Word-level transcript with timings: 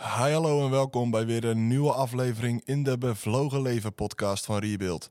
Hi, 0.00 0.32
hallo 0.32 0.64
en 0.64 0.70
welkom 0.70 1.10
bij 1.10 1.26
weer 1.26 1.44
een 1.44 1.66
nieuwe 1.66 1.92
aflevering 1.92 2.62
in 2.64 2.82
de 2.82 2.98
Bevlogen 2.98 3.62
Leven 3.62 3.94
podcast 3.94 4.44
van 4.44 4.58
Rebuild. 4.58 5.08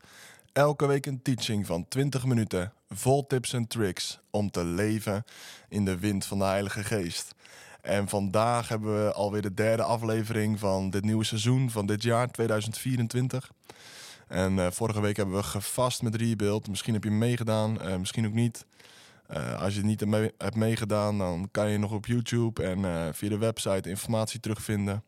Elke 0.53 0.85
week 0.85 1.05
een 1.05 1.21
teaching 1.21 1.65
van 1.65 1.87
20 1.87 2.25
minuten, 2.25 2.73
vol 2.89 3.27
tips 3.27 3.53
en 3.53 3.67
tricks 3.67 4.19
om 4.31 4.51
te 4.51 4.63
leven 4.63 5.23
in 5.69 5.85
de 5.85 5.99
wind 5.99 6.25
van 6.25 6.37
de 6.37 6.43
Heilige 6.43 6.83
Geest. 6.83 7.35
En 7.81 8.07
vandaag 8.07 8.67
hebben 8.67 9.05
we 9.05 9.13
alweer 9.13 9.41
de 9.41 9.53
derde 9.53 9.83
aflevering 9.83 10.59
van 10.59 10.89
dit 10.89 11.03
nieuwe 11.03 11.23
seizoen 11.23 11.69
van 11.69 11.85
dit 11.85 12.03
jaar 12.03 12.31
2024. 12.31 13.51
En 14.27 14.59
eh, 14.59 14.67
vorige 14.71 15.01
week 15.01 15.17
hebben 15.17 15.35
we 15.35 15.43
gevast 15.43 16.01
met 16.01 16.15
Rebuild. 16.15 16.69
Misschien 16.69 16.93
heb 16.93 17.03
je 17.03 17.11
meegedaan, 17.11 17.77
uh, 17.81 17.95
misschien 17.95 18.25
ook 18.27 18.33
niet. 18.33 18.65
Uh, 19.33 19.61
als 19.61 19.73
je 19.73 19.79
het 19.79 19.87
niet 19.87 20.05
mee, 20.05 20.31
hebt 20.37 20.55
meegedaan, 20.55 21.17
dan 21.17 21.47
kan 21.51 21.69
je 21.69 21.77
nog 21.77 21.91
op 21.91 22.05
YouTube 22.05 22.63
en 22.63 22.79
uh, 22.79 23.07
via 23.11 23.29
de 23.29 23.37
website 23.37 23.89
informatie 23.89 24.39
terugvinden. 24.39 25.03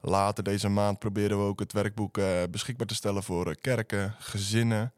Later 0.00 0.44
deze 0.44 0.68
maand 0.68 0.98
proberen 0.98 1.38
we 1.38 1.44
ook 1.44 1.60
het 1.60 1.72
werkboek 1.72 2.18
uh, 2.18 2.26
beschikbaar 2.50 2.86
te 2.86 2.94
stellen 2.94 3.22
voor 3.22 3.56
kerken, 3.56 4.14
gezinnen, 4.18 4.92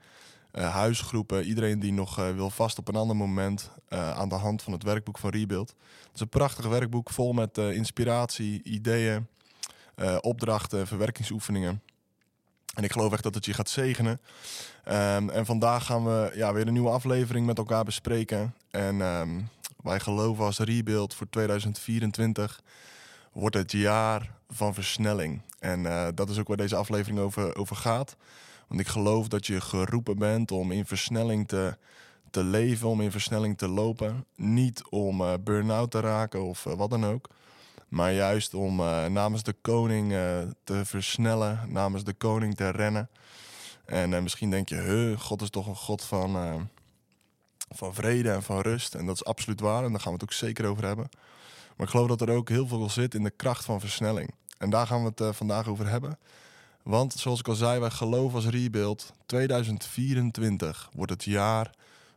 huisgroepen. 0.52 1.44
Iedereen 1.44 1.80
die 1.80 1.92
nog 1.92 2.16
wil 2.16 2.50
vast 2.50 2.78
op 2.78 2.88
een 2.88 2.96
ander 2.96 3.16
moment 3.16 3.70
aan 3.88 4.28
de 4.28 4.34
hand 4.34 4.62
van 4.62 4.72
het 4.72 4.82
werkboek 4.82 5.18
van 5.18 5.30
Rebuild. 5.30 5.68
Het 5.68 6.14
is 6.14 6.20
een 6.20 6.28
prachtig 6.28 6.66
werkboek 6.66 7.10
vol 7.10 7.32
met 7.32 7.58
inspiratie, 7.58 8.62
ideeën, 8.62 9.26
opdrachten, 10.20 10.86
verwerkingsoefeningen. 10.86 11.82
En 12.74 12.84
ik 12.84 12.92
geloof 12.92 13.12
echt 13.12 13.22
dat 13.22 13.34
het 13.34 13.44
je 13.44 13.54
gaat 13.54 13.70
zegenen. 13.70 14.20
Um, 14.88 15.30
en 15.30 15.46
vandaag 15.46 15.86
gaan 15.86 16.04
we 16.04 16.32
ja, 16.34 16.52
weer 16.52 16.66
een 16.66 16.72
nieuwe 16.72 16.90
aflevering 16.90 17.46
met 17.46 17.58
elkaar 17.58 17.84
bespreken. 17.84 18.54
En 18.70 19.00
um, 19.00 19.48
wij 19.82 20.00
geloven 20.00 20.44
als 20.44 20.58
Rebuild 20.58 21.14
voor 21.14 21.28
2024 21.30 22.62
wordt 23.32 23.56
het 23.56 23.72
jaar 23.72 24.30
van 24.50 24.74
versnelling. 24.74 25.40
En 25.58 25.80
uh, 25.80 26.08
dat 26.14 26.28
is 26.28 26.38
ook 26.38 26.48
waar 26.48 26.56
deze 26.56 26.76
aflevering 26.76 27.18
over, 27.18 27.56
over 27.56 27.76
gaat. 27.76 28.16
Want 28.68 28.80
ik 28.80 28.86
geloof 28.86 29.28
dat 29.28 29.46
je 29.46 29.60
geroepen 29.60 30.18
bent 30.18 30.50
om 30.50 30.72
in 30.72 30.86
versnelling 30.86 31.48
te, 31.48 31.76
te 32.30 32.44
leven, 32.44 32.88
om 32.88 33.00
in 33.00 33.10
versnelling 33.10 33.58
te 33.58 33.68
lopen. 33.68 34.24
Niet 34.36 34.82
om 34.88 35.20
uh, 35.20 35.32
burn-out 35.40 35.90
te 35.90 36.00
raken 36.00 36.42
of 36.42 36.64
uh, 36.64 36.74
wat 36.74 36.90
dan 36.90 37.06
ook. 37.06 37.28
Maar 37.92 38.12
juist 38.12 38.54
om 38.54 38.80
uh, 38.80 39.06
namens 39.06 39.42
de 39.42 39.54
koning 39.60 40.12
uh, 40.12 40.38
te 40.64 40.84
versnellen, 40.84 41.60
namens 41.68 42.04
de 42.04 42.12
koning 42.12 42.56
te 42.56 42.68
rennen. 42.68 43.08
En 43.84 44.12
uh, 44.12 44.20
misschien 44.20 44.50
denk 44.50 44.68
je, 44.68 44.74
huh, 44.74 45.18
God 45.18 45.42
is 45.42 45.50
toch 45.50 45.66
een 45.66 45.76
God 45.76 46.04
van, 46.04 46.68
van 47.68 47.94
vrede 47.94 48.30
en 48.30 48.42
van 48.42 48.60
rust. 48.60 48.94
En 48.94 49.06
dat 49.06 49.14
is 49.14 49.24
absoluut 49.24 49.60
waar 49.60 49.84
en 49.84 49.90
daar 49.90 50.00
gaan 50.00 50.12
we 50.12 50.18
het 50.18 50.22
ook 50.22 50.32
zeker 50.32 50.66
over 50.66 50.84
hebben. 50.84 51.08
Maar 51.76 51.86
ik 51.86 51.92
geloof 51.92 52.08
dat 52.08 52.20
er 52.20 52.30
ook 52.30 52.48
heel 52.48 52.66
veel 52.66 52.90
zit 52.90 53.14
in 53.14 53.22
de 53.22 53.30
kracht 53.30 53.64
van 53.64 53.80
versnelling. 53.80 54.34
En 54.58 54.70
daar 54.70 54.86
gaan 54.86 55.02
we 55.04 55.12
het 55.14 55.36
vandaag 55.36 55.68
over 55.68 55.88
hebben. 55.88 56.18
Want 56.82 57.12
zoals 57.12 57.38
ik 57.38 57.48
al 57.48 57.54
zei, 57.54 57.80
wij 57.80 57.90
geloven 57.90 58.34
als 58.34 58.46
Rebuild, 58.46 59.12
2024 59.26 60.90
wordt 60.94 61.12
het 61.12 61.24
jaar 61.24 61.70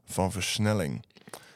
van 0.05 0.31
versnelling. 0.31 1.05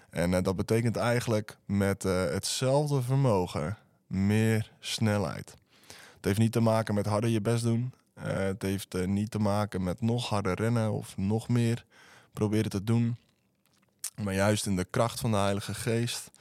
En 0.10 0.44
dat 0.44 0.56
betekent 0.56 0.96
eigenlijk 0.96 1.58
met 1.66 2.04
hetzelfde 2.04 3.02
vermogen 3.02 3.78
meer 4.10 4.72
snelheid. 4.80 5.58
Het 5.88 6.26
heeft 6.26 6.40
niet 6.40 6.52
te 6.52 6.60
maken 6.60 6.94
met 6.94 7.06
harder 7.06 7.30
je 7.30 7.42
best 7.42 7.64
doen. 7.64 7.94
Uh, 8.18 8.24
het 8.26 8.62
heeft 8.62 8.96
uh, 8.96 9.08
niet 9.08 9.32
te 9.32 9.40
maken 9.40 9.84
met 9.84 10.02
nog 10.02 10.30
harder 10.30 10.56
rennen 10.56 10.92
of 10.92 11.18
nog 11.18 11.48
meer 11.48 11.86
proberen 12.34 12.70
te 12.70 12.84
doen. 12.84 13.16
Maar 14.24 14.34
juist 14.34 14.66
in 14.66 14.76
de 14.76 14.86
kracht 14.90 15.20
van 15.20 15.32
de 15.32 15.38
Heilige 15.38 15.74
Geest. 15.74 16.32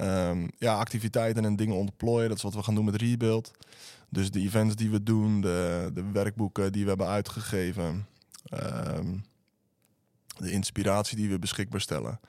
Um, 0.00 0.50
ja, 0.58 0.74
activiteiten 0.74 1.44
en 1.44 1.56
dingen 1.56 1.76
ontplooien. 1.76 2.28
Dat 2.28 2.36
is 2.36 2.42
wat 2.42 2.54
we 2.54 2.62
gaan 2.62 2.74
doen 2.74 2.84
met 2.84 2.96
Rebuild. 2.96 3.50
Dus 4.08 4.30
de 4.30 4.40
events 4.40 4.74
die 4.76 4.90
we 4.90 5.02
doen, 5.02 5.40
de, 5.40 5.90
de 5.94 6.10
werkboeken 6.12 6.72
die 6.72 6.82
we 6.82 6.88
hebben 6.88 7.06
uitgegeven. 7.06 8.06
Um, 8.54 9.24
de 10.38 10.50
inspiratie 10.50 11.16
die 11.16 11.28
we 11.28 11.38
beschikbaar 11.38 11.80
stellen. 11.80 12.20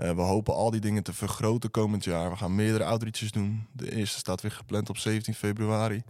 Uh, 0.00 0.10
we 0.10 0.20
hopen 0.20 0.54
al 0.54 0.70
die 0.70 0.80
dingen 0.80 1.02
te 1.02 1.12
vergroten 1.12 1.70
komend 1.70 2.04
jaar. 2.04 2.30
We 2.30 2.36
gaan 2.36 2.54
meerdere 2.54 2.84
outreaches 2.84 3.32
doen. 3.32 3.66
De 3.72 3.92
eerste 3.92 4.18
staat 4.18 4.40
weer 4.40 4.50
gepland 4.50 4.88
op 4.88 4.96
17 4.96 5.34
februari 5.34 6.02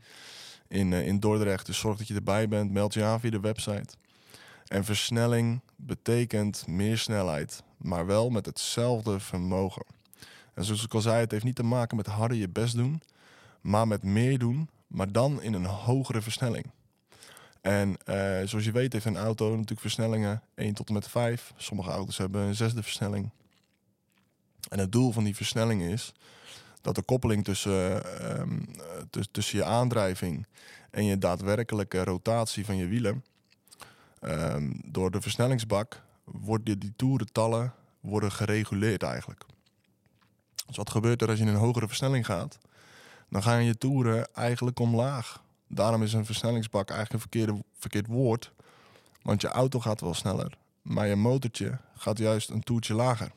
in, 0.68 0.92
uh, 0.92 1.06
in 1.06 1.20
Dordrecht. 1.20 1.66
Dus 1.66 1.78
zorg 1.78 1.98
dat 1.98 2.08
je 2.08 2.14
erbij 2.14 2.48
bent. 2.48 2.72
Meld 2.72 2.94
je 2.94 3.04
aan 3.04 3.20
via 3.20 3.30
de 3.30 3.40
website. 3.40 3.94
En 4.66 4.84
versnelling 4.84 5.60
betekent 5.76 6.66
meer 6.66 6.98
snelheid, 6.98 7.62
maar 7.76 8.06
wel 8.06 8.30
met 8.30 8.46
hetzelfde 8.46 9.20
vermogen. 9.20 9.84
En 10.54 10.64
zoals 10.64 10.84
ik 10.84 10.94
al 10.94 11.00
zei, 11.00 11.20
het 11.20 11.30
heeft 11.30 11.44
niet 11.44 11.56
te 11.56 11.62
maken 11.62 11.96
met 11.96 12.06
harder 12.06 12.36
je 12.36 12.48
best 12.48 12.76
doen, 12.76 13.02
maar 13.60 13.88
met 13.88 14.02
meer 14.02 14.38
doen, 14.38 14.68
maar 14.86 15.12
dan 15.12 15.42
in 15.42 15.52
een 15.52 15.64
hogere 15.64 16.22
versnelling. 16.22 16.66
En 17.60 17.88
uh, 17.88 18.40
zoals 18.44 18.64
je 18.64 18.72
weet 18.72 18.92
heeft 18.92 19.04
een 19.04 19.16
auto 19.16 19.50
natuurlijk 19.50 19.80
versnellingen 19.80 20.42
1 20.54 20.74
tot 20.74 20.88
en 20.88 20.94
met 20.94 21.08
5. 21.08 21.52
Sommige 21.56 21.90
auto's 21.90 22.18
hebben 22.18 22.42
een 22.42 22.54
zesde 22.54 22.82
versnelling. 22.82 23.30
En 24.68 24.78
het 24.78 24.92
doel 24.92 25.12
van 25.12 25.24
die 25.24 25.36
versnelling 25.36 25.82
is 25.82 26.12
dat 26.80 26.94
de 26.94 27.02
koppeling 27.02 27.44
tussen, 27.44 28.02
uh, 28.22 29.22
tussen 29.30 29.58
je 29.58 29.64
aandrijving 29.64 30.46
en 30.90 31.04
je 31.04 31.18
daadwerkelijke 31.18 32.04
rotatie 32.04 32.64
van 32.64 32.76
je 32.76 32.86
wielen, 32.86 33.24
um, 34.20 34.80
door 34.84 35.10
de 35.10 35.20
versnellingsbak 35.20 36.02
worden 36.24 36.78
die 36.78 36.92
toerentallen 36.96 37.74
worden 38.00 38.32
gereguleerd 38.32 39.02
eigenlijk. 39.02 39.44
Dus 40.66 40.76
wat 40.76 40.90
gebeurt 40.90 41.22
er 41.22 41.28
als 41.28 41.38
je 41.38 41.44
in 41.44 41.50
een 41.50 41.60
hogere 41.60 41.86
versnelling 41.86 42.26
gaat? 42.26 42.58
Dan 43.30 43.42
gaan 43.42 43.64
je 43.64 43.78
toeren 43.78 44.34
eigenlijk 44.34 44.78
omlaag. 44.78 45.42
Daarom 45.68 46.02
is 46.02 46.12
een 46.12 46.26
versnellingsbak 46.26 46.90
eigenlijk 46.90 47.12
een 47.12 47.30
verkeerde, 47.30 47.64
verkeerd 47.78 48.06
woord. 48.06 48.52
Want 49.22 49.40
je 49.40 49.48
auto 49.48 49.80
gaat 49.80 50.00
wel 50.00 50.14
sneller, 50.14 50.58
maar 50.82 51.06
je 51.06 51.16
motortje 51.16 51.78
gaat 51.96 52.18
juist 52.18 52.50
een 52.50 52.62
toertje 52.62 52.94
lager. 52.94 53.30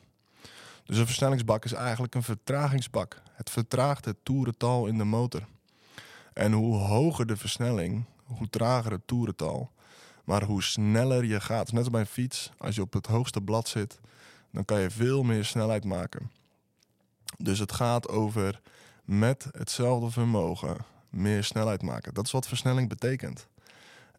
Dus 0.90 0.98
een 0.98 1.06
versnellingsbak 1.06 1.64
is 1.64 1.72
eigenlijk 1.72 2.14
een 2.14 2.22
vertragingsbak. 2.22 3.22
Het 3.32 3.50
vertraagt 3.50 4.04
het 4.04 4.16
toerental 4.22 4.86
in 4.86 4.98
de 4.98 5.04
motor. 5.04 5.46
En 6.32 6.52
hoe 6.52 6.76
hoger 6.76 7.26
de 7.26 7.36
versnelling, 7.36 8.04
hoe 8.24 8.48
trager 8.48 8.92
het 8.92 9.06
toerental. 9.06 9.70
Maar 10.24 10.42
hoe 10.42 10.62
sneller 10.62 11.24
je 11.24 11.40
gaat. 11.40 11.72
Net 11.72 11.80
als 11.80 11.90
bij 11.90 12.00
een 12.00 12.06
fiets, 12.06 12.50
als 12.58 12.74
je 12.74 12.80
op 12.80 12.92
het 12.92 13.06
hoogste 13.06 13.40
blad 13.40 13.68
zit, 13.68 14.00
dan 14.52 14.64
kan 14.64 14.80
je 14.80 14.90
veel 14.90 15.22
meer 15.22 15.44
snelheid 15.44 15.84
maken. 15.84 16.30
Dus 17.38 17.58
het 17.58 17.72
gaat 17.72 18.08
over 18.08 18.60
met 19.04 19.48
hetzelfde 19.52 20.10
vermogen 20.10 20.76
meer 21.10 21.44
snelheid 21.44 21.82
maken. 21.82 22.14
Dat 22.14 22.26
is 22.26 22.32
wat 22.32 22.48
versnelling 22.48 22.88
betekent. 22.88 23.46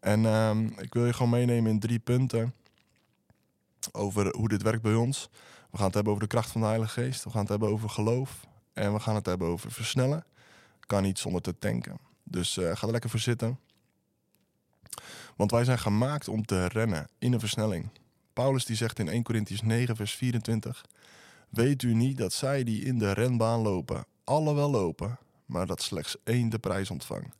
En 0.00 0.24
um, 0.24 0.74
ik 0.78 0.94
wil 0.94 1.06
je 1.06 1.12
gewoon 1.12 1.30
meenemen 1.30 1.70
in 1.70 1.80
drie 1.80 1.98
punten 1.98 2.54
over 3.92 4.36
hoe 4.36 4.48
dit 4.48 4.62
werkt 4.62 4.82
bij 4.82 4.94
ons. 4.94 5.30
We 5.72 5.78
gaan 5.78 5.86
het 5.86 5.94
hebben 5.94 6.12
over 6.12 6.24
de 6.24 6.34
kracht 6.34 6.50
van 6.50 6.60
de 6.60 6.66
Heilige 6.66 7.00
Geest. 7.00 7.24
We 7.24 7.30
gaan 7.30 7.40
het 7.40 7.48
hebben 7.48 7.68
over 7.68 7.90
geloof. 7.90 8.46
En 8.72 8.92
we 8.92 9.00
gaan 9.00 9.14
het 9.14 9.26
hebben 9.26 9.48
over 9.48 9.72
versnellen. 9.72 10.24
Kan 10.80 11.02
niet 11.02 11.18
zonder 11.18 11.42
te 11.42 11.58
tanken. 11.58 11.98
Dus 12.22 12.56
uh, 12.56 12.76
ga 12.76 12.86
er 12.86 12.92
lekker 12.92 13.10
voor 13.10 13.18
zitten. 13.18 13.58
Want 15.36 15.50
wij 15.50 15.64
zijn 15.64 15.78
gemaakt 15.78 16.28
om 16.28 16.44
te 16.44 16.66
rennen 16.66 17.08
in 17.18 17.32
een 17.32 17.40
versnelling. 17.40 17.88
Paulus 18.32 18.64
die 18.64 18.76
zegt 18.76 18.98
in 18.98 19.08
1 19.08 19.22
Corinthians 19.22 19.62
9 19.62 19.96
vers 19.96 20.14
24... 20.14 20.84
Weet 21.48 21.82
u 21.82 21.94
niet 21.94 22.18
dat 22.18 22.32
zij 22.32 22.64
die 22.64 22.84
in 22.84 22.98
de 22.98 23.12
renbaan 23.12 23.60
lopen, 23.60 24.04
alle 24.24 24.54
wel 24.54 24.70
lopen, 24.70 25.18
maar 25.46 25.66
dat 25.66 25.82
slechts 25.82 26.16
één 26.24 26.48
de 26.48 26.58
prijs 26.58 26.90
ontvangt? 26.90 27.36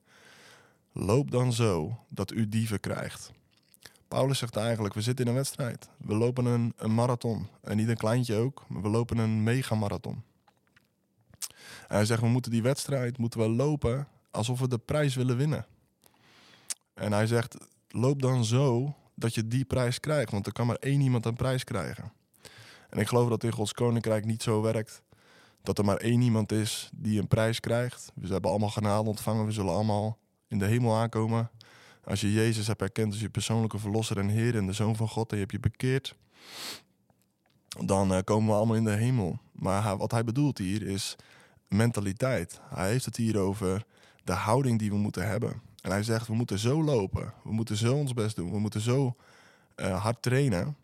Loop 0.92 1.31
dan 1.31 1.53
zo 1.53 1.98
dat 2.09 2.32
u 2.32 2.48
dieven 2.48 2.81
krijgt. 2.81 3.32
Paulus 4.12 4.39
zegt 4.39 4.56
eigenlijk, 4.56 4.95
we 4.95 5.00
zitten 5.00 5.25
in 5.25 5.31
een 5.31 5.37
wedstrijd. 5.37 5.89
We 5.99 6.15
lopen 6.15 6.45
een, 6.45 6.95
marathon. 6.95 7.49
En 7.62 7.77
niet 7.77 7.89
een 7.89 7.97
kleintje 7.97 8.37
ook, 8.37 8.65
maar 8.69 8.83
we 8.83 8.89
lopen 8.89 9.19
een 9.19 9.43
megamarathon. 9.43 10.23
En 11.89 11.97
hij 11.97 12.05
zegt, 12.05 12.21
we 12.21 12.28
moeten 12.28 12.51
die 12.51 12.62
wedstrijd 12.62 13.19
moeten 13.19 13.41
we 13.41 13.49
lopen 13.49 14.09
alsof 14.31 14.61
we 14.61 14.69
de 14.69 14.78
prijs 14.78 15.15
willen 15.15 15.36
winnen. 15.36 15.66
En 16.95 17.13
hij 17.13 17.27
zegt, 17.27 17.57
loop 17.89 18.22
dan 18.22 18.45
zo 18.45 18.95
dat 19.15 19.34
je 19.34 19.48
die 19.48 19.65
prijs 19.65 20.01
krijgt. 20.01 20.31
Want 20.31 20.47
er 20.47 20.53
kan 20.53 20.66
maar 20.66 20.77
één 20.77 21.01
iemand 21.01 21.27
een 21.27 21.36
prijs 21.36 21.65
krijgen. 21.65 22.13
En 22.89 22.98
ik 22.98 23.09
geloof 23.09 23.28
dat 23.28 23.45
in 23.45 23.53
Gods 23.53 23.72
Koninkrijk 23.72 24.25
niet 24.25 24.42
zo 24.42 24.63
werkt. 24.63 25.03
Dat 25.63 25.78
er 25.78 25.84
maar 25.84 25.97
één 25.97 26.21
iemand 26.21 26.53
is 26.53 26.91
die 26.95 27.21
een 27.21 27.28
prijs 27.28 27.60
krijgt. 27.60 28.13
We 28.15 28.28
hebben 28.28 28.51
allemaal 28.51 28.69
genade 28.69 29.09
ontvangen. 29.09 29.47
We 29.47 29.53
zullen 29.53 29.72
allemaal 29.72 30.19
in 30.48 30.59
de 30.59 30.66
hemel 30.66 30.97
aankomen. 30.97 31.51
Als 32.04 32.21
je 32.21 32.33
Jezus 32.33 32.66
hebt 32.66 32.83
erkend 32.83 33.13
als 33.13 33.21
je 33.21 33.28
persoonlijke 33.28 33.78
verlosser 33.78 34.19
en 34.19 34.28
Heer 34.28 34.57
en 34.57 34.66
de 34.66 34.72
Zoon 34.72 34.97
van 34.97 35.09
God 35.09 35.31
en 35.31 35.37
je 35.37 35.43
hebt 35.43 35.53
je 35.53 35.60
bekeerd, 35.60 36.16
dan 37.84 38.13
uh, 38.13 38.19
komen 38.25 38.49
we 38.49 38.54
allemaal 38.54 38.77
in 38.77 38.84
de 38.84 38.91
hemel. 38.91 39.39
Maar 39.53 39.97
wat 39.97 40.10
hij 40.10 40.25
bedoelt 40.25 40.59
hier 40.59 40.83
is 40.83 41.16
mentaliteit. 41.69 42.60
Hij 42.69 42.89
heeft 42.89 43.04
het 43.04 43.16
hier 43.16 43.39
over 43.39 43.84
de 44.25 44.33
houding 44.33 44.78
die 44.78 44.91
we 44.91 44.97
moeten 44.97 45.28
hebben. 45.28 45.63
En 45.81 45.91
hij 45.91 46.03
zegt, 46.03 46.27
we 46.27 46.34
moeten 46.34 46.59
zo 46.59 46.83
lopen. 46.83 47.34
We 47.45 47.53
moeten 47.53 47.77
zo 47.77 47.95
ons 47.95 48.15
best 48.15 48.37
doen. 48.37 48.51
We 48.51 48.59
moeten 48.59 48.81
zo 48.81 49.16
uh, 49.77 50.03
hard 50.03 50.22
trainen. 50.22 50.77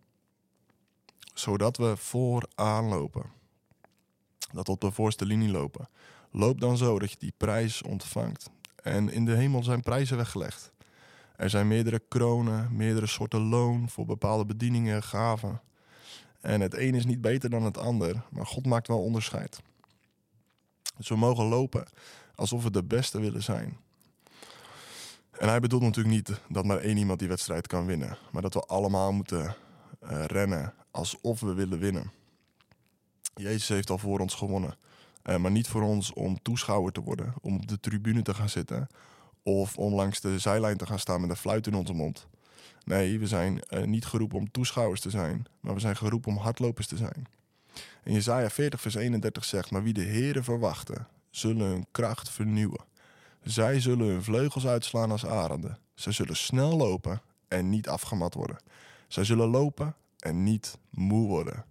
Zodat 1.34 1.76
we 1.76 1.96
vooraan 1.96 2.84
lopen. 2.84 3.24
Dat 4.52 4.68
op 4.68 4.80
de 4.80 4.90
voorste 4.90 5.26
linie 5.26 5.50
lopen. 5.50 5.88
Loop 6.30 6.60
dan 6.60 6.76
zo 6.76 6.98
dat 6.98 7.10
je 7.10 7.16
die 7.18 7.34
prijs 7.36 7.82
ontvangt. 7.82 8.50
En 8.82 9.12
in 9.12 9.24
de 9.24 9.34
hemel 9.34 9.62
zijn 9.62 9.82
prijzen 9.82 10.16
weggelegd. 10.16 10.72
Er 11.38 11.50
zijn 11.50 11.68
meerdere 11.68 12.02
kronen, 12.08 12.76
meerdere 12.76 13.06
soorten 13.06 13.40
loon 13.40 13.88
voor 13.88 14.06
bepaalde 14.06 14.44
bedieningen, 14.44 15.02
gaven. 15.02 15.60
En 16.40 16.60
het 16.60 16.74
een 16.74 16.94
is 16.94 17.04
niet 17.04 17.20
beter 17.20 17.50
dan 17.50 17.62
het 17.62 17.78
ander, 17.78 18.22
maar 18.30 18.46
God 18.46 18.66
maakt 18.66 18.88
wel 18.88 19.02
onderscheid. 19.02 19.60
Dus 20.96 21.08
we 21.08 21.16
mogen 21.16 21.44
lopen 21.44 21.88
alsof 22.34 22.62
we 22.62 22.70
de 22.70 22.84
beste 22.84 23.20
willen 23.20 23.42
zijn. 23.42 23.76
En 25.30 25.48
hij 25.48 25.60
bedoelt 25.60 25.82
natuurlijk 25.82 26.14
niet 26.14 26.40
dat 26.48 26.64
maar 26.64 26.78
één 26.78 26.96
iemand 26.96 27.18
die 27.18 27.28
wedstrijd 27.28 27.66
kan 27.66 27.86
winnen, 27.86 28.18
maar 28.32 28.42
dat 28.42 28.54
we 28.54 28.60
allemaal 28.60 29.12
moeten 29.12 29.56
uh, 30.02 30.24
rennen 30.24 30.74
alsof 30.90 31.40
we 31.40 31.54
willen 31.54 31.78
winnen. 31.78 32.12
Jezus 33.34 33.68
heeft 33.68 33.90
al 33.90 33.98
voor 33.98 34.18
ons 34.20 34.34
gewonnen, 34.34 34.76
uh, 35.24 35.36
maar 35.36 35.50
niet 35.50 35.68
voor 35.68 35.82
ons 35.82 36.12
om 36.12 36.42
toeschouwer 36.42 36.92
te 36.92 37.02
worden, 37.02 37.34
om 37.40 37.54
op 37.54 37.68
de 37.68 37.80
tribune 37.80 38.22
te 38.22 38.34
gaan 38.34 38.48
zitten 38.48 38.88
of 39.48 39.78
om 39.78 39.94
langs 39.94 40.20
de 40.20 40.38
zijlijn 40.38 40.76
te 40.76 40.86
gaan 40.86 40.98
staan 40.98 41.20
met 41.20 41.30
een 41.30 41.36
fluit 41.36 41.66
in 41.66 41.74
onze 41.74 41.92
mond. 41.92 42.26
Nee, 42.84 43.18
we 43.18 43.26
zijn 43.26 43.60
uh, 43.70 43.82
niet 43.82 44.06
geroepen 44.06 44.38
om 44.38 44.50
toeschouwers 44.50 45.00
te 45.00 45.10
zijn, 45.10 45.46
maar 45.60 45.74
we 45.74 45.80
zijn 45.80 45.96
geroepen 45.96 46.32
om 46.32 46.38
hardlopers 46.38 46.86
te 46.86 46.96
zijn. 46.96 47.26
En 48.02 48.12
Jezaja 48.12 48.50
40 48.50 48.80
vers 48.80 48.94
31 48.94 49.44
zegt, 49.44 49.70
maar 49.70 49.82
wie 49.82 49.92
de 49.92 50.04
Here 50.04 50.42
verwachten, 50.42 51.06
zullen 51.30 51.66
hun 51.66 51.86
kracht 51.90 52.30
vernieuwen. 52.30 52.84
Zij 53.42 53.80
zullen 53.80 54.06
hun 54.06 54.22
vleugels 54.22 54.66
uitslaan 54.66 55.10
als 55.10 55.26
arenden. 55.26 55.78
Zij 55.94 56.12
zullen 56.12 56.36
snel 56.36 56.76
lopen 56.76 57.22
en 57.48 57.68
niet 57.68 57.88
afgemat 57.88 58.34
worden. 58.34 58.58
Zij 59.08 59.24
zullen 59.24 59.48
lopen 59.48 59.94
en 60.18 60.42
niet 60.42 60.78
moe 60.90 61.26
worden. 61.26 61.64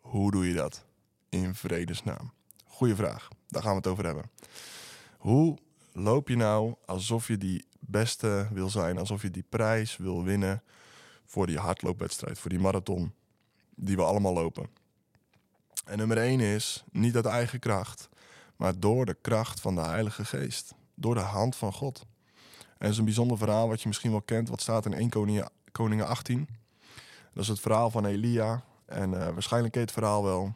Hoe 0.00 0.30
doe 0.30 0.48
je 0.48 0.54
dat? 0.54 0.84
In 1.28 1.54
vredesnaam. 1.54 2.32
Goeie 2.64 2.94
vraag. 2.94 3.28
Daar 3.48 3.62
gaan 3.62 3.70
we 3.70 3.76
het 3.76 3.86
over 3.86 4.04
hebben. 4.04 4.30
Hoe 5.18 5.58
loop 5.94 6.28
je 6.28 6.36
nou 6.36 6.74
alsof 6.86 7.28
je 7.28 7.38
die 7.38 7.64
beste 7.78 8.48
wil 8.52 8.70
zijn, 8.70 8.98
alsof 8.98 9.22
je 9.22 9.30
die 9.30 9.44
prijs 9.48 9.96
wil 9.96 10.24
winnen 10.24 10.62
voor 11.24 11.46
die 11.46 11.58
hardloopwedstrijd, 11.58 12.38
voor 12.38 12.50
die 12.50 12.60
marathon 12.60 13.12
die 13.74 13.96
we 13.96 14.02
allemaal 14.02 14.32
lopen? 14.32 14.68
En 15.84 15.98
nummer 15.98 16.18
één 16.18 16.40
is 16.40 16.84
niet 16.90 17.16
uit 17.16 17.26
eigen 17.26 17.58
kracht, 17.58 18.08
maar 18.56 18.80
door 18.80 19.06
de 19.06 19.16
kracht 19.20 19.60
van 19.60 19.74
de 19.74 19.80
Heilige 19.80 20.24
Geest. 20.24 20.74
Door 20.94 21.14
de 21.14 21.20
hand 21.20 21.56
van 21.56 21.72
God. 21.72 22.06
En 22.78 22.90
is 22.90 22.98
een 22.98 23.04
bijzonder 23.04 23.38
verhaal 23.38 23.68
wat 23.68 23.82
je 23.82 23.88
misschien 23.88 24.10
wel 24.10 24.22
kent. 24.22 24.48
Wat 24.48 24.60
staat 24.60 24.86
in 24.86 24.92
1 24.92 25.08
Koningen, 25.08 25.50
Koningen 25.72 26.06
18. 26.06 26.48
Dat 27.32 27.42
is 27.42 27.48
het 27.48 27.60
verhaal 27.60 27.90
van 27.90 28.06
Elia. 28.06 28.64
En 28.86 29.10
uh, 29.10 29.28
waarschijnlijk 29.28 29.74
je 29.74 29.80
het 29.80 29.92
verhaal 29.92 30.24
wel. 30.24 30.54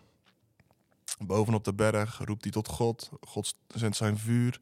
Bovenop 1.19 1.65
de 1.65 1.75
berg 1.75 2.21
roept 2.25 2.43
hij 2.43 2.53
tot 2.53 2.69
God. 2.69 3.11
God 3.21 3.55
zendt 3.67 3.97
zijn 3.97 4.19
vuur. 4.19 4.61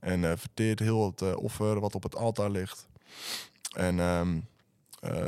En 0.00 0.22
uh, 0.22 0.32
verteert 0.36 0.78
heel 0.78 1.06
het 1.06 1.20
uh, 1.20 1.36
offer 1.36 1.80
wat 1.80 1.94
op 1.94 2.02
het 2.02 2.16
altaar 2.16 2.50
ligt. 2.50 2.88
En 3.72 3.98
um, 3.98 4.48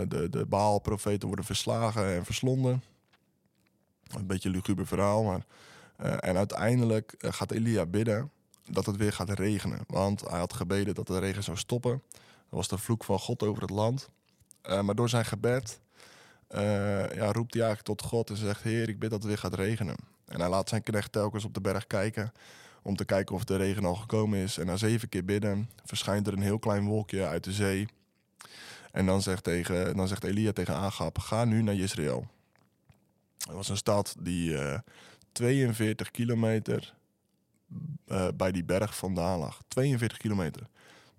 de, 0.08 0.26
de 0.30 0.46
Baal-profeten 0.46 1.26
worden 1.26 1.44
verslagen 1.44 2.14
en 2.14 2.24
verslonden. 2.24 2.82
Een 4.08 4.26
beetje 4.26 4.48
een 4.48 4.54
luguber 4.54 4.86
verhaal, 4.86 5.22
maar... 5.22 5.44
en 6.20 6.36
uiteindelijk 6.36 7.14
gaat 7.18 7.50
Elia 7.50 7.86
bidden 7.86 8.30
dat 8.68 8.86
het 8.86 8.96
weer 8.96 9.12
gaat 9.12 9.30
regenen. 9.30 9.80
Want 9.86 10.20
hij 10.20 10.38
had 10.38 10.52
gebeden 10.52 10.94
dat 10.94 11.06
de 11.06 11.18
regen 11.18 11.42
zou 11.42 11.56
stoppen. 11.56 12.02
Dat 12.10 12.20
was 12.58 12.68
de 12.68 12.78
vloek 12.78 13.04
van 13.04 13.18
God 13.18 13.42
over 13.42 13.62
het 13.62 13.70
land. 13.70 14.08
Maar 14.82 14.94
door 14.94 15.08
zijn 15.08 15.24
gebed 15.24 15.80
ja, 17.14 17.32
roept 17.32 17.54
hij 17.54 17.62
eigenlijk 17.62 17.82
tot 17.82 18.02
God 18.02 18.30
en 18.30 18.36
zegt: 18.36 18.62
Heer, 18.62 18.88
ik 18.88 18.98
bid 18.98 19.10
dat 19.10 19.18
het 19.18 19.28
weer 19.28 19.38
gaat 19.38 19.54
regenen. 19.54 19.96
En 20.24 20.40
hij 20.40 20.48
laat 20.48 20.68
zijn 20.68 20.82
knecht 20.82 21.12
telkens 21.12 21.44
op 21.44 21.54
de 21.54 21.60
berg 21.60 21.86
kijken. 21.86 22.32
Om 22.82 22.96
te 22.96 23.04
kijken 23.04 23.34
of 23.34 23.44
de 23.44 23.56
regen 23.56 23.84
al 23.84 23.94
gekomen 23.94 24.38
is. 24.38 24.58
En 24.58 24.66
na 24.66 24.76
zeven 24.76 25.08
keer 25.08 25.24
bidden 25.24 25.70
verschijnt 25.84 26.26
er 26.26 26.32
een 26.32 26.42
heel 26.42 26.58
klein 26.58 26.84
wolkje 26.84 27.26
uit 27.26 27.44
de 27.44 27.52
zee. 27.52 27.88
En 28.92 29.06
dan 29.06 29.22
zegt, 29.22 29.44
tegen, 29.44 29.96
dan 29.96 30.08
zegt 30.08 30.24
Elia 30.24 30.52
tegen 30.52 30.74
Agab: 30.74 31.18
Ga 31.18 31.44
nu 31.44 31.62
naar 31.62 31.74
Israël. 31.74 32.26
Dat 33.36 33.54
was 33.54 33.68
een 33.68 33.76
stad 33.76 34.14
die 34.18 34.50
uh, 34.50 34.78
42 35.32 36.10
kilometer 36.10 36.94
uh, 38.06 38.28
bij 38.34 38.52
die 38.52 38.64
berg 38.64 38.96
vandaan 38.96 39.38
lag. 39.38 39.62
42 39.68 40.18
kilometer. 40.18 40.62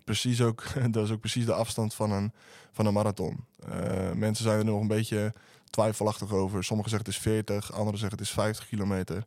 Precies 0.04 0.40
ook, 0.40 0.64
dat 0.90 1.04
is 1.04 1.10
ook 1.10 1.20
precies 1.20 1.46
de 1.46 1.52
afstand 1.52 1.94
van 1.94 2.10
een, 2.10 2.32
van 2.72 2.86
een 2.86 2.92
marathon. 2.92 3.44
Uh, 3.68 4.12
mensen 4.12 4.44
zijn 4.44 4.58
er 4.58 4.64
nog 4.64 4.80
een 4.80 4.86
beetje 4.86 5.32
twijfelachtig 5.70 6.32
over. 6.32 6.64
Sommigen 6.64 6.90
zeggen 6.90 7.10
het 7.10 7.18
is 7.18 7.30
40, 7.30 7.72
anderen 7.72 7.98
zeggen 7.98 8.18
het 8.18 8.26
is 8.26 8.34
50 8.34 8.68
kilometer. 8.68 9.24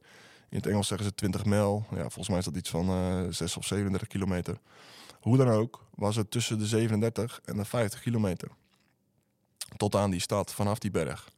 In 0.49 0.57
het 0.57 0.67
Engels 0.67 0.87
zeggen 0.87 1.07
ze 1.07 1.15
20 1.15 1.45
mijl. 1.45 1.85
Ja, 1.89 2.01
volgens 2.01 2.29
mij 2.29 2.37
is 2.37 2.45
dat 2.45 2.55
iets 2.55 2.69
van 2.69 2.89
uh, 2.89 3.31
6 3.31 3.57
of 3.57 3.65
37 3.65 4.07
kilometer. 4.07 4.57
Hoe 5.19 5.37
dan 5.37 5.49
ook, 5.49 5.83
was 5.95 6.15
het 6.15 6.31
tussen 6.31 6.57
de 6.57 6.65
37 6.65 7.41
en 7.45 7.57
de 7.57 7.65
50 7.65 8.01
kilometer. 8.01 8.49
Tot 9.77 9.95
aan 9.95 10.11
die 10.11 10.19
stad, 10.19 10.53
vanaf 10.53 10.79
die 10.79 10.91
berg. 10.91 11.29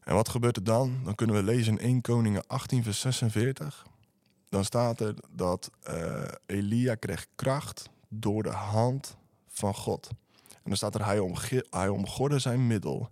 En 0.00 0.14
wat 0.14 0.28
gebeurt 0.28 0.56
er 0.56 0.64
dan? 0.64 1.00
Dan 1.04 1.14
kunnen 1.14 1.36
we 1.36 1.42
lezen 1.42 1.78
in 1.78 1.84
1 1.84 2.00
Koningen 2.00 2.46
18 2.46 2.82
vers 2.82 3.00
46 3.00 3.86
dan 4.54 4.64
staat 4.64 5.00
er 5.00 5.14
dat 5.30 5.70
uh, 5.88 6.22
Elia 6.46 6.94
kreeg 6.94 7.26
kracht 7.34 7.88
door 8.08 8.42
de 8.42 8.50
hand 8.50 9.16
van 9.48 9.74
God. 9.74 10.08
En 10.50 10.62
dan 10.64 10.76
staat 10.76 10.94
er, 10.94 11.04
hij, 11.04 11.18
omge 11.18 11.66
hij 11.70 11.88
omgorde 11.88 12.38
zijn 12.38 12.66
middel 12.66 13.10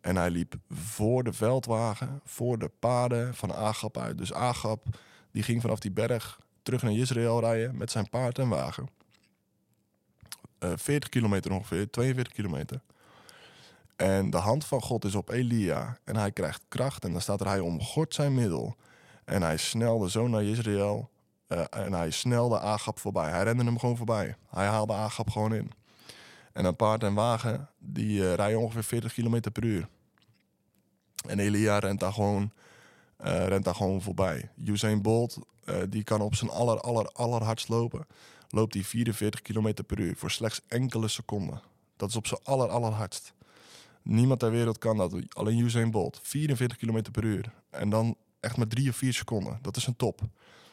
en 0.00 0.16
hij 0.16 0.30
liep 0.30 0.54
voor 0.70 1.24
de 1.24 1.32
veldwagen, 1.32 2.20
voor 2.24 2.58
de 2.58 2.70
paarden 2.78 3.34
van 3.34 3.54
Agap 3.54 3.96
uit. 3.98 4.18
Dus 4.18 4.32
Agap, 4.32 4.84
die 5.30 5.42
ging 5.42 5.60
vanaf 5.60 5.78
die 5.78 5.90
berg 5.90 6.40
terug 6.62 6.82
naar 6.82 6.92
Israël 6.92 7.40
rijden 7.40 7.76
met 7.76 7.90
zijn 7.90 8.08
paard 8.08 8.38
en 8.38 8.48
wagen. 8.48 8.88
Uh, 10.58 10.72
eh, 10.72 10.78
40 10.78 11.08
kilometer 11.08 11.52
ongeveer, 11.52 11.90
42 11.90 12.34
kilometer. 12.34 12.80
En 13.96 14.30
de 14.30 14.36
hand 14.36 14.64
van 14.64 14.80
God 14.80 15.04
is 15.04 15.14
op 15.14 15.28
Elia 15.28 15.98
en 16.04 16.16
hij 16.16 16.32
krijgt 16.32 16.64
kracht. 16.68 17.04
En 17.04 17.12
dan 17.12 17.20
staat 17.20 17.40
er, 17.40 17.46
hij 17.46 17.60
omgord 17.60 18.14
zijn 18.14 18.34
middel 18.34 18.76
en 19.24 19.42
hij 19.42 19.56
snelde 19.56 20.10
zo 20.10 20.28
naar 20.28 20.44
Israël. 20.44 21.10
Uh, 21.48 21.64
en 21.70 21.92
hij 21.92 22.10
snelde 22.10 22.60
Agap 22.60 22.98
voorbij. 22.98 23.30
Hij 23.30 23.42
rende 23.42 23.64
hem 23.64 23.78
gewoon 23.78 23.96
voorbij. 23.96 24.36
Hij 24.50 24.66
haalde 24.66 24.92
Agap 24.92 25.30
gewoon 25.30 25.54
in. 25.54 25.72
En 26.52 26.64
een 26.64 26.76
paard 26.76 27.02
en 27.02 27.14
wagen, 27.14 27.68
die 27.78 28.20
uh, 28.20 28.34
rijden 28.34 28.60
ongeveer 28.60 28.84
40 28.84 29.12
km 29.12 29.40
per 29.52 29.64
uur. 29.64 29.88
En 31.26 31.38
Elia 31.38 31.78
rent 31.78 32.00
daar 32.00 32.12
gewoon, 32.12 32.52
uh, 33.24 33.46
rent 33.46 33.64
daar 33.64 33.74
gewoon 33.74 34.02
voorbij. 34.02 34.50
Usain 34.64 35.02
Bolt, 35.02 35.38
die 35.88 36.04
kan 36.04 36.20
op 36.20 36.34
zijn 36.34 36.50
aller, 36.50 36.80
aller, 36.80 37.06
allerhardst 37.06 37.68
lopen. 37.68 38.06
Loopt 38.48 38.74
hij 38.74 38.84
44 38.84 39.42
km 39.42 39.72
per 39.86 40.00
uur 40.00 40.16
voor 40.16 40.30
slechts 40.30 40.60
enkele 40.68 41.08
seconden. 41.08 41.60
Dat 41.96 42.08
is 42.08 42.16
op 42.16 42.26
zijn 42.26 42.40
aller, 42.44 42.68
allerhardst. 42.68 43.32
Niemand 44.02 44.40
ter 44.40 44.50
wereld 44.50 44.78
kan 44.78 44.96
dat. 44.96 45.14
Alleen 45.28 45.58
Usain 45.58 45.90
Bolt. 45.90 46.20
44 46.22 46.78
km 46.78 47.02
per 47.12 47.24
uur. 47.24 47.52
En 47.70 47.90
dan 47.90 48.16
echt 48.40 48.56
maar 48.56 48.66
drie 48.66 48.88
of 48.88 48.96
vier 48.96 49.12
seconden. 49.12 49.58
Dat 49.62 49.76
is 49.76 49.86
een 49.86 49.96
top. 49.96 50.20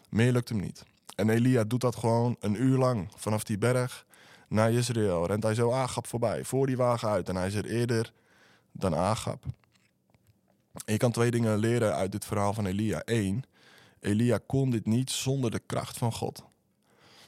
Meer 0.09 0.31
lukt 0.31 0.49
hem 0.49 0.59
niet. 0.59 0.83
En 1.15 1.29
Elia 1.29 1.63
doet 1.63 1.81
dat 1.81 1.95
gewoon 1.95 2.35
een 2.39 2.61
uur 2.61 2.77
lang. 2.77 3.07
Vanaf 3.15 3.43
die 3.43 3.57
berg 3.57 4.05
naar 4.47 4.71
Israël 4.71 5.25
rent 5.25 5.43
hij 5.43 5.53
zo 5.53 5.71
Agap 5.71 6.07
voorbij. 6.07 6.43
Voor 6.43 6.67
die 6.67 6.77
wagen 6.77 7.09
uit. 7.09 7.29
En 7.29 7.35
hij 7.35 7.47
is 7.47 7.53
er 7.53 7.65
eerder 7.65 8.11
dan 8.71 8.95
Agap. 8.95 9.43
Je 10.85 10.97
kan 10.97 11.11
twee 11.11 11.31
dingen 11.31 11.57
leren 11.57 11.95
uit 11.95 12.11
dit 12.11 12.25
verhaal 12.25 12.53
van 12.53 12.65
Elia. 12.65 13.01
Eén, 13.05 13.43
Elia 13.99 14.39
kon 14.47 14.69
dit 14.69 14.85
niet 14.85 15.11
zonder 15.11 15.51
de 15.51 15.61
kracht 15.65 15.97
van 15.97 16.13
God. 16.13 16.43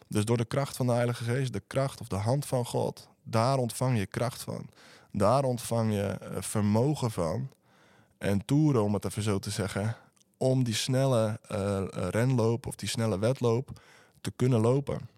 Dus 0.08 0.26
door 0.26 0.38
de 0.38 0.46
kracht 0.46 0.76
van 0.76 0.88
de 0.88 0.94
Heilige 0.94 1.24
Geest, 1.24 1.54
de 1.54 1.64
kracht 1.68 2.02
of 2.02 2.08
de 2.08 2.16
hand 2.16 2.46
van 2.46 2.66
God, 2.66 3.08
daar 3.24 3.58
ontvang 3.58 3.98
je 3.98 4.06
kracht 4.06 4.42
van. 4.42 4.70
Daar 5.12 5.44
ontvang 5.44 5.94
je 5.94 6.04
eh, 6.04 6.42
vermogen 6.42 7.12
van. 7.12 7.50
En 8.18 8.46
toeren, 8.46 8.84
om 8.84 8.94
het 8.94 9.06
even 9.06 9.22
zo 9.22 9.40
te 9.40 9.50
zeggen, 9.50 9.98
om 10.38 10.64
die 10.64 10.74
snelle 10.74 11.40
uh, 11.52 11.84
renloop 11.92 12.66
of 12.66 12.76
die 12.76 12.90
snelle 12.90 13.20
wedloop 13.20 13.82
te 14.22 14.32
kunnen 14.36 14.60
lopen. 14.60 15.10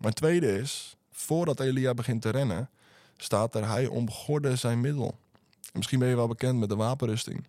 Mijn 0.00 0.14
tweede 0.14 0.58
is, 0.58 0.95
voordat 1.16 1.60
Elia 1.60 1.94
begint 1.94 2.22
te 2.22 2.30
rennen, 2.30 2.70
staat 3.16 3.54
er 3.54 3.68
hij 3.68 3.86
omgorde 3.86 4.56
zijn 4.56 4.80
middel. 4.80 5.18
En 5.62 5.72
misschien 5.72 5.98
ben 5.98 6.08
je 6.08 6.16
wel 6.16 6.28
bekend 6.28 6.58
met 6.58 6.68
de 6.68 6.76
wapenrusting. 6.76 7.46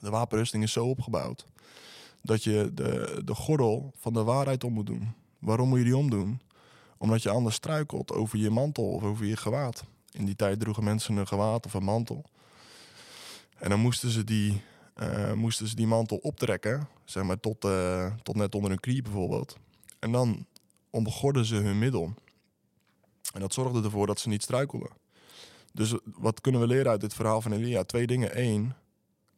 De 0.00 0.10
wapenrusting 0.10 0.62
is 0.62 0.72
zo 0.72 0.86
opgebouwd 0.86 1.46
dat 2.22 2.44
je 2.44 2.70
de, 2.74 3.20
de 3.24 3.34
gordel 3.34 3.92
van 3.96 4.12
de 4.12 4.22
waarheid 4.22 4.64
om 4.64 4.72
moet 4.72 4.86
doen. 4.86 5.12
Waarom 5.38 5.68
moet 5.68 5.78
je 5.78 5.84
die 5.84 5.96
omdoen? 5.96 6.40
Omdat 6.98 7.22
je 7.22 7.30
anders 7.30 7.54
struikelt 7.54 8.12
over 8.12 8.38
je 8.38 8.50
mantel 8.50 8.84
of 8.84 9.02
over 9.02 9.26
je 9.26 9.36
gewaad. 9.36 9.84
In 10.10 10.24
die 10.24 10.36
tijd 10.36 10.60
droegen 10.60 10.84
mensen 10.84 11.16
een 11.16 11.26
gewaad 11.26 11.66
of 11.66 11.74
een 11.74 11.84
mantel. 11.84 12.24
En 13.58 13.70
dan 13.70 13.80
moesten 13.80 14.10
ze 14.10 14.24
die 14.24 14.62
uh, 14.96 15.32
moesten 15.32 15.68
ze 15.68 15.74
die 15.74 15.86
mantel 15.86 16.16
optrekken, 16.16 16.88
zeg 17.04 17.22
maar 17.22 17.40
tot, 17.40 17.64
uh, 17.64 18.12
tot 18.22 18.36
net 18.36 18.54
onder 18.54 18.70
hun 18.70 18.80
knie 18.80 19.02
bijvoorbeeld. 19.02 19.56
En 19.98 20.12
dan 20.12 20.46
omgorden 20.90 21.44
ze 21.44 21.54
hun 21.54 21.78
middel. 21.78 22.14
En 23.32 23.40
dat 23.40 23.54
zorgde 23.54 23.82
ervoor 23.82 24.06
dat 24.06 24.20
ze 24.20 24.28
niet 24.28 24.42
struikelden. 24.42 24.90
Dus 25.72 25.94
wat 26.04 26.40
kunnen 26.40 26.60
we 26.60 26.66
leren 26.66 26.90
uit 26.90 27.00
dit 27.00 27.14
verhaal 27.14 27.40
van 27.40 27.52
Elia? 27.52 27.84
Twee 27.84 28.06
dingen. 28.06 28.40
Eén, 28.40 28.74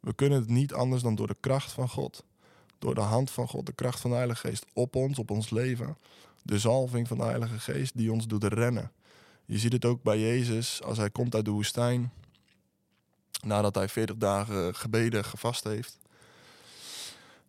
we 0.01 0.13
kunnen 0.15 0.39
het 0.39 0.49
niet 0.49 0.73
anders 0.73 1.03
dan 1.03 1.15
door 1.15 1.27
de 1.27 1.37
kracht 1.41 1.73
van 1.73 1.89
God. 1.89 2.25
door 2.79 2.95
de 2.95 3.01
hand 3.01 3.31
van 3.31 3.49
God, 3.49 3.67
de 3.67 3.73
kracht 3.73 4.01
van 4.01 4.11
de 4.11 4.17
Heilige 4.17 4.49
Geest 4.49 4.67
op 4.73 4.97
ons, 4.97 5.19
op 5.19 5.31
ons 5.31 5.51
leven. 5.51 5.97
De 6.43 6.59
zalving 6.59 7.09
van 7.09 7.17
de 7.17 7.25
Heilige 7.25 7.59
Geest 7.59 7.97
die 7.97 8.13
ons 8.13 8.27
doet 8.27 8.45
rennen. 8.45 8.93
Je 9.45 9.59
ziet 9.59 9.73
het 9.73 9.85
ook 9.85 10.03
bij 10.03 10.21
Jezus 10.21 10.83
als 10.83 10.99
hij 10.99 11.11
komt 11.11 11.35
uit 11.35 11.45
de 11.45 11.51
woestijn. 11.51 12.13
Nadat 13.45 13.75
hij 13.75 13.89
40 13.89 14.17
dagen 14.17 14.75
gebeden, 14.75 15.25
gevast 15.25 15.65
heeft. 15.65 15.99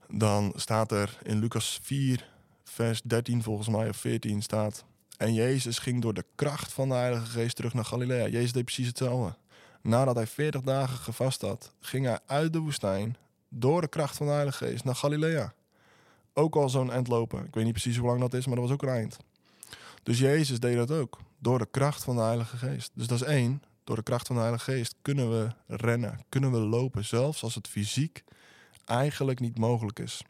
Dan 0.10 0.54
staat 0.56 0.92
er 0.92 1.18
in 1.24 1.40
Lucas 1.40 1.80
4, 1.82 2.30
vers 2.64 3.02
13 3.02 3.44
volgens 3.44 3.68
mij, 3.68 3.90
of 3.90 3.98
14 3.98 4.42
staat. 4.42 4.86
En 5.18 5.34
Jezus 5.34 5.80
ging 5.80 6.02
door 6.02 6.14
de 6.14 6.26
kracht 6.36 6.74
van 6.74 6.90
de 6.90 6.96
Heilige 6.96 7.26
Geest 7.26 7.56
terug 7.56 7.74
naar 7.74 7.86
Galilea. 7.86 8.28
Jezus 8.28 8.52
deed 8.52 8.66
precies 8.66 8.88
hetzelfde. 8.88 9.36
Nadat 9.82 10.16
hij 10.16 10.28
40 10.28 10.62
dagen 10.62 10.98
gevast 10.98 11.42
had, 11.42 11.74
ging 11.80 12.06
hij 12.06 12.20
uit 12.26 12.54
de 12.54 12.60
woestijn 12.60 13.18
door 13.50 13.82
de 13.82 13.88
kracht 13.88 14.18
van 14.18 14.26
de 14.26 14.32
Heilige 14.32 14.66
Geest 14.66 14.84
naar 14.84 14.96
Galilea. 14.96 15.54
Ook 16.34 16.56
al 16.56 16.70
zo'n 16.70 16.92
eind 16.92 17.08
lopen. 17.08 17.46
Ik 17.46 17.54
weet 17.54 17.64
niet 17.64 17.74
precies 17.74 17.98
hoe 17.98 18.08
lang 18.08 18.20
dat 18.20 18.34
is, 18.34 18.46
maar 18.46 18.56
dat 18.56 18.64
was 18.64 18.74
ook 18.74 18.82
een 18.82 18.90
eind. 18.90 19.18
Dus 20.04 20.20
Jezus 20.20 20.60
deed 20.60 20.76
dat 20.76 20.92
ook. 20.92 21.20
Door 21.40 21.60
de 21.60 21.68
kracht 21.72 22.04
van 22.04 22.16
de 22.16 22.22
Heilige 22.22 22.58
Geest. 22.58 22.92
Dus 22.94 23.08
dat 23.08 23.22
is 23.22 23.28
één. 23.28 23.64
Door 23.84 23.96
de 23.96 24.04
kracht 24.04 24.28
van 24.28 24.36
de 24.36 24.42
Heilige 24.42 24.72
Geest 24.72 24.96
kunnen 25.02 25.30
we 25.30 25.48
rennen. 25.68 26.20
Kunnen 26.30 26.52
we 26.52 26.58
lopen. 26.58 27.06
Zelfs 27.06 27.44
als 27.44 27.56
het 27.56 27.68
fysiek 27.68 28.24
eigenlijk 28.86 29.40
niet 29.40 29.58
mogelijk 29.58 30.00
is. 30.00 30.24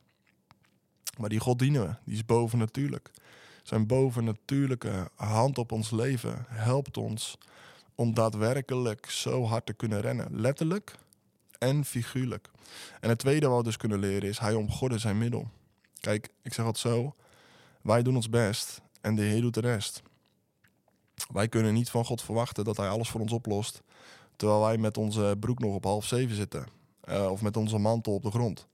Maar 1.18 1.30
die 1.30 1.40
God 1.40 1.60
dienen 1.60 1.88
we. 1.88 1.96
Die 2.04 2.16
is 2.16 2.26
bovennatuurlijk. 2.26 3.12
Zijn 3.66 3.88
bovennatuurlijke 3.88 5.10
hand 5.16 5.58
op 5.58 5.72
ons 5.72 5.92
leven 5.92 6.46
helpt 6.48 6.98
ons 6.98 7.38
om 7.96 8.14
daadwerkelijk 8.14 9.10
zo 9.10 9.46
hard 9.46 9.66
te 9.66 9.74
kunnen 9.74 10.02
rennen. 10.02 10.28
Letterlijk 10.40 10.96
en 11.58 11.86
figuurlijk. 11.86 12.50
En 13.00 13.10
het 13.10 13.20
tweede 13.20 13.48
wat 13.48 13.58
we 13.58 13.64
dus 13.64 13.78
kunnen 13.78 14.00
leren 14.00 14.30
is, 14.30 14.40
hij 14.40 14.54
omgorde 14.54 14.98
zijn 14.98 15.18
middel. 15.18 15.48
Kijk, 16.00 16.30
ik 16.42 16.54
zeg 16.54 16.66
het 16.66 16.78
zo, 16.78 17.16
wij 17.82 18.04
doen 18.04 18.16
ons 18.16 18.30
best 18.30 18.82
en 19.02 19.16
de 19.16 19.22
Heer 19.22 19.42
doet 19.42 19.54
de 19.54 19.62
rest. 19.62 20.02
Wij 21.32 21.48
kunnen 21.48 21.74
niet 21.74 21.90
van 21.90 22.06
God 22.06 22.22
verwachten 22.22 22.64
dat 22.64 22.78
hij 22.78 22.90
alles 22.90 23.10
voor 23.10 23.22
ons 23.22 23.32
oplost, 23.32 23.82
terwijl 24.36 24.62
wij 24.62 24.78
met 24.78 24.98
onze 24.98 25.36
broek 25.40 25.60
nog 25.60 25.76
op 25.76 25.84
half 25.84 26.06
zeven 26.06 26.36
zitten. 26.36 26.68
Uh, 27.10 27.32
of 27.32 27.42
met 27.42 27.58
onze 27.58 27.78
mantel 27.78 28.14
op 28.14 28.24
de 28.24 28.32
grond. 28.32 28.68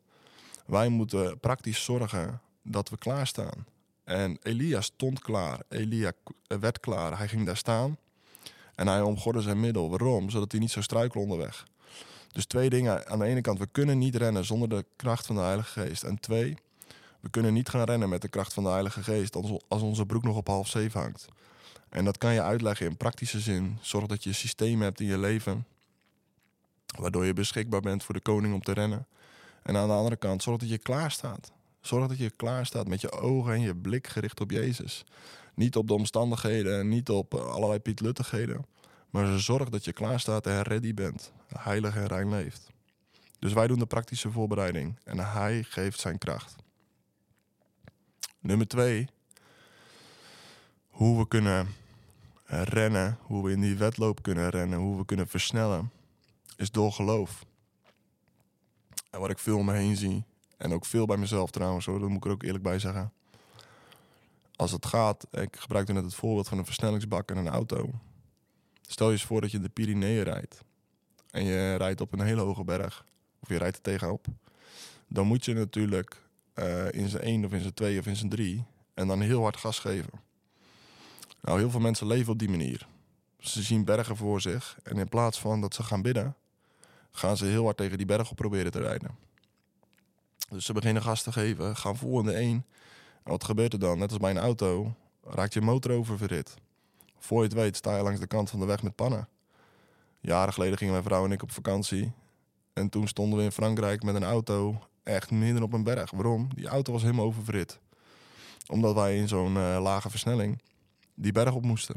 Wij 0.66 0.90
moeten 0.90 1.40
praktisch 1.40 1.84
zorgen 1.84 2.42
dat 2.62 2.90
we 2.90 2.98
klaarstaan. 2.98 3.66
En 4.12 4.38
Elia 4.44 4.82
stond 4.82 5.20
klaar. 5.20 5.60
Elia 5.70 6.12
werd 6.48 6.80
klaar. 6.80 7.18
Hij 7.18 7.28
ging 7.28 7.46
daar 7.46 7.58
staan. 7.58 7.98
En 8.76 8.88
hij 8.88 9.02
omgorde 9.02 9.42
zijn 9.42 9.60
middel. 9.60 9.90
Waarom? 9.90 10.30
Zodat 10.30 10.52
hij 10.52 10.62
niet 10.62 10.72
zou 10.72 10.84
struikelen 10.84 11.24
onderweg. 11.24 11.66
Dus 12.32 12.46
twee 12.46 12.70
dingen. 12.70 13.08
Aan 13.08 13.20
de 13.20 13.26
ene 13.26 13.42
kant, 13.42 13.60
we 13.60 13.68
kunnen 13.72 13.98
niet 13.98 14.16
rennen 14.16 14.46
zonder 14.46 14.70
de 14.70 14.86
kracht 14.96 15.26
van 15.26 15.36
de 15.36 15.42
Heilige 15.42 15.80
Geest. 15.80 16.04
En 16.04 16.20
twee, 16.20 16.58
we 17.20 17.30
kunnen 17.30 17.54
niet 17.54 17.70
gaan 17.70 17.84
rennen 17.84 18.10
met 18.10 18.22
de 18.22 18.28
kracht 18.28 18.54
van 18.54 18.64
de 18.64 18.70
Heilige 18.70 19.04
Geest 19.04 19.36
als 19.68 19.82
onze 19.82 20.06
broek 20.06 20.24
nog 20.24 20.36
op 20.36 20.48
half 20.48 20.68
zeven 20.68 21.02
hangt. 21.02 21.26
En 21.90 22.06
dat 22.06 22.18
kan 22.18 22.34
je 22.34 22.42
uitleggen 22.42 22.86
in 22.86 22.98
praktische 22.98 23.40
zin. 23.40 23.78
Zorg 23.82 24.06
dat 24.06 24.24
je 24.24 24.30
een 24.30 24.36
systeem 24.36 24.82
hebt 24.82 25.00
in 25.00 25.08
je 25.08 25.18
leven. 25.18 25.66
Waardoor 26.98 27.26
je 27.26 27.34
beschikbaar 27.34 27.82
bent 27.82 28.04
voor 28.04 28.16
de 28.16 28.22
koning 28.22 28.54
om 28.54 28.62
te 28.62 28.74
rennen. 28.74 29.08
En 29.64 29.78
aan 29.78 29.88
de 29.88 29.94
andere 29.94 30.16
kant, 30.16 30.44
zorg 30.44 30.58
dat 30.58 30.70
je 30.70 30.78
klaar 30.78 31.12
staat. 31.12 31.52
Zorg 31.82 32.08
dat 32.08 32.18
je 32.18 32.30
klaar 32.30 32.66
staat 32.66 32.88
met 32.88 33.02
je 33.02 33.12
ogen 33.12 33.54
en 33.54 33.62
je 33.62 33.76
blik 33.76 34.08
gericht 34.08 34.40
op 34.40 34.52
Jezus. 34.52 35.06
Niet 35.56 35.76
op 35.76 35.88
de 35.88 35.94
omstandigheden, 35.94 36.88
niet 36.88 37.10
op 37.10 37.34
allerlei 37.34 37.80
pietluttigheden. 37.80 38.66
Maar 39.10 39.40
zorg 39.40 39.70
dat 39.70 39.86
je 39.86 39.94
klaar 39.94 40.20
staat 40.20 40.48
en 40.48 40.62
ready 40.62 40.94
bent. 40.94 41.32
Heilig 41.48 41.96
en 41.96 42.08
rein 42.08 42.30
leeft. 42.30 42.70
Dus 43.40 43.54
wij 43.54 43.68
doen 43.68 43.80
de 43.80 43.86
praktische 43.86 44.32
voorbereiding 44.32 45.00
en 45.04 45.20
hij 45.20 45.64
geeft 45.64 46.00
zijn 46.00 46.18
kracht. 46.18 46.56
Nummer 48.40 48.68
twee. 48.68 49.08
Hoe 50.90 51.18
we 51.18 51.28
kunnen 51.28 51.68
rennen, 52.46 53.18
hoe 53.22 53.44
we 53.44 53.52
in 53.52 53.62
die 53.62 53.78
wedloop 53.78 54.22
kunnen 54.22 54.50
rennen, 54.50 54.80
hoe 54.80 54.98
we 54.98 55.06
kunnen 55.06 55.28
versnellen, 55.28 55.92
is 56.56 56.72
door 56.72 56.92
geloof. 56.92 57.46
En 59.10 59.20
wat 59.20 59.30
ik 59.30 59.40
veel 59.40 59.58
om 59.58 59.66
me 59.66 59.74
heen 59.74 59.96
zie, 59.96 60.24
en 60.62 60.74
ook 60.74 60.86
veel 60.86 61.06
bij 61.06 61.18
mezelf 61.18 61.52
trouwens, 61.52 61.86
hoor, 61.86 62.00
dat 62.00 62.10
moet 62.10 62.18
ik 62.18 62.26
er 62.26 62.32
ook 62.32 62.44
eerlijk 62.44 62.64
bij 62.64 62.80
zeggen. 62.80 63.14
Als 64.56 64.72
het 64.72 64.86
gaat, 64.86 65.28
ik 65.32 65.56
gebruikte 65.56 65.94
net 65.94 66.04
het 66.04 66.14
voorbeeld 66.14 66.48
van 66.48 66.58
een 66.58 66.66
versnellingsbak 66.66 67.32
en 67.32 67.38
een 67.38 67.50
auto. 67.50 67.92
Stel 68.82 69.08
je 69.08 69.14
eens 69.14 69.24
voor 69.24 69.42
dat 69.42 69.52
je 69.52 69.60
de 69.60 69.70
Pyreneeën 69.70 70.24
rijdt. 70.24 70.64
En 71.30 71.44
je 71.44 71.76
rijdt 71.76 72.02
op 72.02 72.14
een 72.14 72.22
hele 72.22 72.42
hoge 72.42 72.64
berg. 72.64 73.06
Of 73.40 73.50
je 73.50 73.58
rijdt 73.58 73.76
er 73.76 73.82
tegenop. 73.82 74.26
Dan 75.08 75.28
moet 75.28 75.46
je 75.46 75.54
natuurlijk 75.54 76.22
uh, 76.56 76.92
in 76.92 77.08
zijn 77.10 77.24
1 77.24 77.46
of 77.46 77.52
in 77.52 77.62
zijn 77.62 77.74
2 77.74 78.00
of 78.00 78.06
in 78.06 78.16
zijn 78.16 78.30
3. 78.30 78.66
En 78.94 79.08
dan 79.08 79.22
heel 79.22 79.42
hard 79.42 79.58
gas 79.58 79.80
geven. 79.80 80.14
Nou, 81.42 81.60
heel 81.60 81.70
veel 81.70 81.80
mensen 81.80 82.08
leven 82.08 82.34
op 82.34 82.40
die 82.40 82.50
manier. 82.50 82.88
Ze 83.40 83.62
zien 83.62 83.86
bergen 83.86 84.18
voor 84.18 84.42
zich. 84.42 84.78
En 84.84 84.98
in 84.98 85.10
plaats 85.10 85.40
van 85.40 85.62
dat 85.62 85.74
ze 85.74 85.84
gaan 85.84 86.02
bidden, 86.02 86.36
gaan 87.12 87.38
ze 87.38 87.46
heel 87.46 87.64
hard 87.64 87.78
tegen 87.78 87.98
die 87.98 88.06
berg 88.06 88.32
op 88.32 88.36
proberen 88.36 88.72
te 88.72 88.80
rijden. 88.80 89.31
Dus 90.52 90.66
ze 90.66 90.74
beginnen 90.74 91.04
gas 91.04 91.24
te 91.24 91.32
geven, 91.32 91.76
gaan 91.76 91.98
vol 91.98 92.20
in 92.20 92.26
de 92.26 92.34
1. 92.34 92.66
En 93.24 93.32
wat 93.32 93.44
gebeurt 93.44 93.74
er 93.74 93.80
dan? 93.80 93.98
Net 93.98 94.10
als 94.10 94.20
bij 94.20 94.32
een 94.32 94.38
auto, 94.38 94.94
raakt 95.24 95.54
je 95.54 95.62
motor 95.62 95.92
oververhit. 95.92 96.56
Voor 97.20 97.38
je 97.38 97.44
het 97.44 97.54
weet 97.54 97.76
sta 97.76 97.98
je 97.98 98.04
langs 98.04 98.20
de 98.20 98.28
kant 98.28 98.50
van 98.50 98.60
de 98.60 98.66
weg 98.66 98.84
met 98.84 98.96
pannen. 98.96 99.28
Jaren 100.20 100.54
geleden 100.54 100.78
gingen 100.78 100.94
mijn 100.94 101.06
vrouw 101.06 101.26
en 101.26 101.32
ik 101.32 101.44
op 101.44 101.52
vakantie. 101.52 102.12
En 102.74 102.90
toen 102.90 103.08
stonden 103.08 103.40
we 103.40 103.46
in 103.46 103.52
Frankrijk 103.52 104.04
met 104.04 104.16
een 104.16 104.24
auto 104.24 104.82
echt 105.04 105.32
midden 105.32 105.64
op 105.64 105.74
een 105.74 105.84
berg. 105.84 106.12
Waarom? 106.12 106.50
Die 106.56 106.68
auto 106.68 106.92
was 106.92 107.02
helemaal 107.02 107.26
oververhit. 107.26 107.80
Omdat 108.68 108.96
wij 108.96 109.18
in 109.18 109.28
zo'n 109.28 109.56
uh, 109.56 109.78
lage 109.82 110.10
versnelling 110.10 110.62
die 111.14 111.32
berg 111.32 111.54
op 111.54 111.64
moesten. 111.64 111.96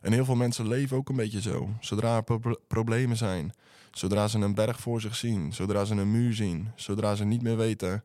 En 0.00 0.12
heel 0.12 0.24
veel 0.24 0.36
mensen 0.36 0.68
leven 0.68 0.96
ook 0.96 1.08
een 1.08 1.16
beetje 1.16 1.40
zo. 1.40 1.68
Zodra 1.80 2.16
er 2.16 2.22
pro 2.22 2.54
problemen 2.66 3.16
zijn, 3.16 3.52
zodra 3.90 4.28
ze 4.28 4.38
een 4.38 4.54
berg 4.54 4.80
voor 4.80 5.00
zich 5.00 5.16
zien, 5.16 5.52
zodra 5.52 5.84
ze 5.84 5.94
een 5.94 6.10
muur 6.10 6.34
zien, 6.34 6.70
zodra 6.74 7.14
ze 7.14 7.24
niet 7.24 7.42
meer 7.42 7.56
weten 7.56 8.04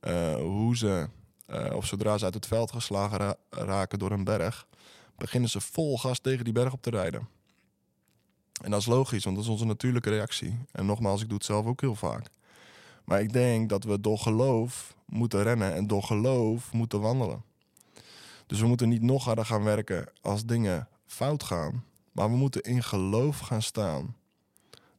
uh, 0.00 0.34
hoe 0.34 0.76
ze, 0.76 1.08
uh, 1.50 1.74
of 1.74 1.86
zodra 1.86 2.18
ze 2.18 2.24
uit 2.24 2.34
het 2.34 2.46
veld 2.46 2.72
geslagen 2.72 3.18
ra 3.18 3.36
raken 3.50 3.98
door 3.98 4.10
een 4.10 4.24
berg, 4.24 4.66
beginnen 5.16 5.50
ze 5.50 5.60
vol 5.60 5.98
gas 5.98 6.18
tegen 6.18 6.44
die 6.44 6.52
berg 6.52 6.72
op 6.72 6.82
te 6.82 6.90
rijden. 6.90 7.28
En 8.62 8.70
dat 8.70 8.80
is 8.80 8.86
logisch, 8.86 9.24
want 9.24 9.36
dat 9.36 9.44
is 9.44 9.50
onze 9.50 9.64
natuurlijke 9.64 10.10
reactie. 10.10 10.58
En 10.72 10.86
nogmaals, 10.86 11.20
ik 11.22 11.28
doe 11.28 11.36
het 11.36 11.46
zelf 11.46 11.66
ook 11.66 11.80
heel 11.80 11.94
vaak. 11.94 12.26
Maar 13.04 13.20
ik 13.20 13.32
denk 13.32 13.68
dat 13.68 13.84
we 13.84 14.00
door 14.00 14.18
geloof 14.18 14.94
moeten 15.06 15.42
rennen 15.42 15.74
en 15.74 15.86
door 15.86 16.02
geloof 16.02 16.72
moeten 16.72 17.00
wandelen. 17.00 17.42
Dus 18.46 18.60
we 18.60 18.66
moeten 18.66 18.88
niet 18.88 19.02
nog 19.02 19.24
harder 19.24 19.44
gaan 19.44 19.62
werken 19.62 20.12
als 20.20 20.44
dingen 20.44 20.88
fout 21.06 21.42
gaan. 21.42 21.84
Maar 22.12 22.30
we 22.30 22.36
moeten 22.36 22.62
in 22.62 22.82
geloof 22.82 23.38
gaan 23.38 23.62
staan 23.62 24.16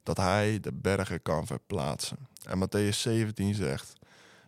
dat 0.03 0.17
Hij 0.17 0.59
de 0.59 0.73
bergen 0.73 1.21
kan 1.21 1.45
verplaatsen. 1.45 2.17
En 2.43 2.67
Matthäus 2.67 2.97
17 2.97 3.55
zegt, 3.55 3.93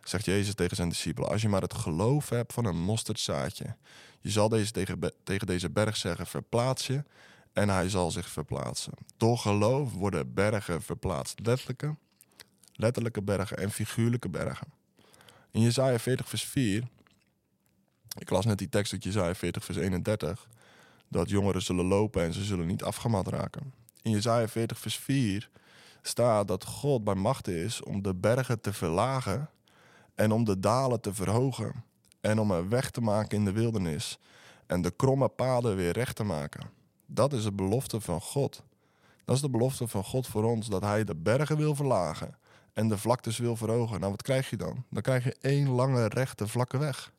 zegt 0.02 0.24
Jezus 0.24 0.54
tegen 0.54 0.76
zijn 0.76 0.88
discipelen, 0.88 1.28
als 1.30 1.42
je 1.42 1.48
maar 1.48 1.62
het 1.62 1.74
geloof 1.74 2.28
hebt 2.28 2.52
van 2.52 2.64
een 2.64 2.80
mosterdzaadje, 2.80 3.76
je 4.20 4.30
zal 4.30 4.48
deze 4.48 4.70
tegen, 5.24 5.46
deze 5.46 5.70
berg 5.70 5.96
zeggen, 5.96 6.26
verplaats 6.26 6.86
je 6.86 7.04
en 7.52 7.68
hij 7.68 7.88
zal 7.88 8.10
zich 8.10 8.28
verplaatsen. 8.28 8.92
Door 9.16 9.38
geloof 9.38 9.92
worden 9.92 10.34
bergen 10.34 10.82
verplaatst. 10.82 11.40
Letterlijke, 11.42 11.96
letterlijke 12.72 13.22
bergen 13.22 13.56
en 13.56 13.70
figuurlijke 13.70 14.28
bergen. 14.28 14.66
In 15.50 15.60
Jezaja 15.60 15.98
40 15.98 16.28
vers 16.28 16.44
4, 16.44 16.88
ik 18.18 18.30
las 18.30 18.44
net 18.44 18.58
die 18.58 18.68
tekst 18.68 18.92
uit 18.92 19.04
Jezaja 19.04 19.34
40 19.34 19.64
vers 19.64 19.78
31, 19.78 20.48
dat 21.08 21.28
jongeren 21.28 21.62
zullen 21.62 21.84
lopen 21.84 22.22
en 22.22 22.32
ze 22.32 22.44
zullen 22.44 22.66
niet 22.66 22.82
afgemat 22.82 23.28
raken. 23.28 23.72
In 24.04 24.10
Jezaja 24.10 24.48
40 24.48 24.78
vers 24.78 24.98
4 24.98 25.50
staat 26.02 26.48
dat 26.48 26.64
God 26.64 27.04
bij 27.04 27.14
macht 27.14 27.48
is 27.48 27.82
om 27.82 28.02
de 28.02 28.14
bergen 28.14 28.60
te 28.60 28.72
verlagen 28.72 29.50
en 30.14 30.32
om 30.32 30.44
de 30.44 30.60
dalen 30.60 31.00
te 31.00 31.14
verhogen 31.14 31.84
en 32.20 32.38
om 32.38 32.50
een 32.50 32.68
weg 32.68 32.90
te 32.90 33.00
maken 33.00 33.38
in 33.38 33.44
de 33.44 33.52
wildernis 33.52 34.18
en 34.66 34.82
de 34.82 34.90
kromme 34.90 35.28
paden 35.28 35.76
weer 35.76 35.92
recht 35.92 36.16
te 36.16 36.24
maken. 36.24 36.70
Dat 37.06 37.32
is 37.32 37.42
de 37.42 37.52
belofte 37.52 38.00
van 38.00 38.20
God. 38.20 38.62
Dat 39.24 39.34
is 39.34 39.40
de 39.40 39.50
belofte 39.50 39.88
van 39.88 40.04
God 40.04 40.26
voor 40.26 40.44
ons, 40.44 40.68
dat 40.68 40.82
Hij 40.82 41.04
de 41.04 41.14
bergen 41.14 41.56
wil 41.56 41.74
verlagen 41.74 42.38
en 42.72 42.88
de 42.88 42.98
vlaktes 42.98 43.38
wil 43.38 43.56
verhogen. 43.56 44.00
Nou, 44.00 44.10
wat 44.10 44.22
krijg 44.22 44.50
je 44.50 44.56
dan? 44.56 44.84
Dan 44.90 45.02
krijg 45.02 45.24
je 45.24 45.36
één 45.40 45.68
lange, 45.68 46.08
rechte, 46.08 46.48
vlakke 46.48 46.78
weg. 46.78 47.12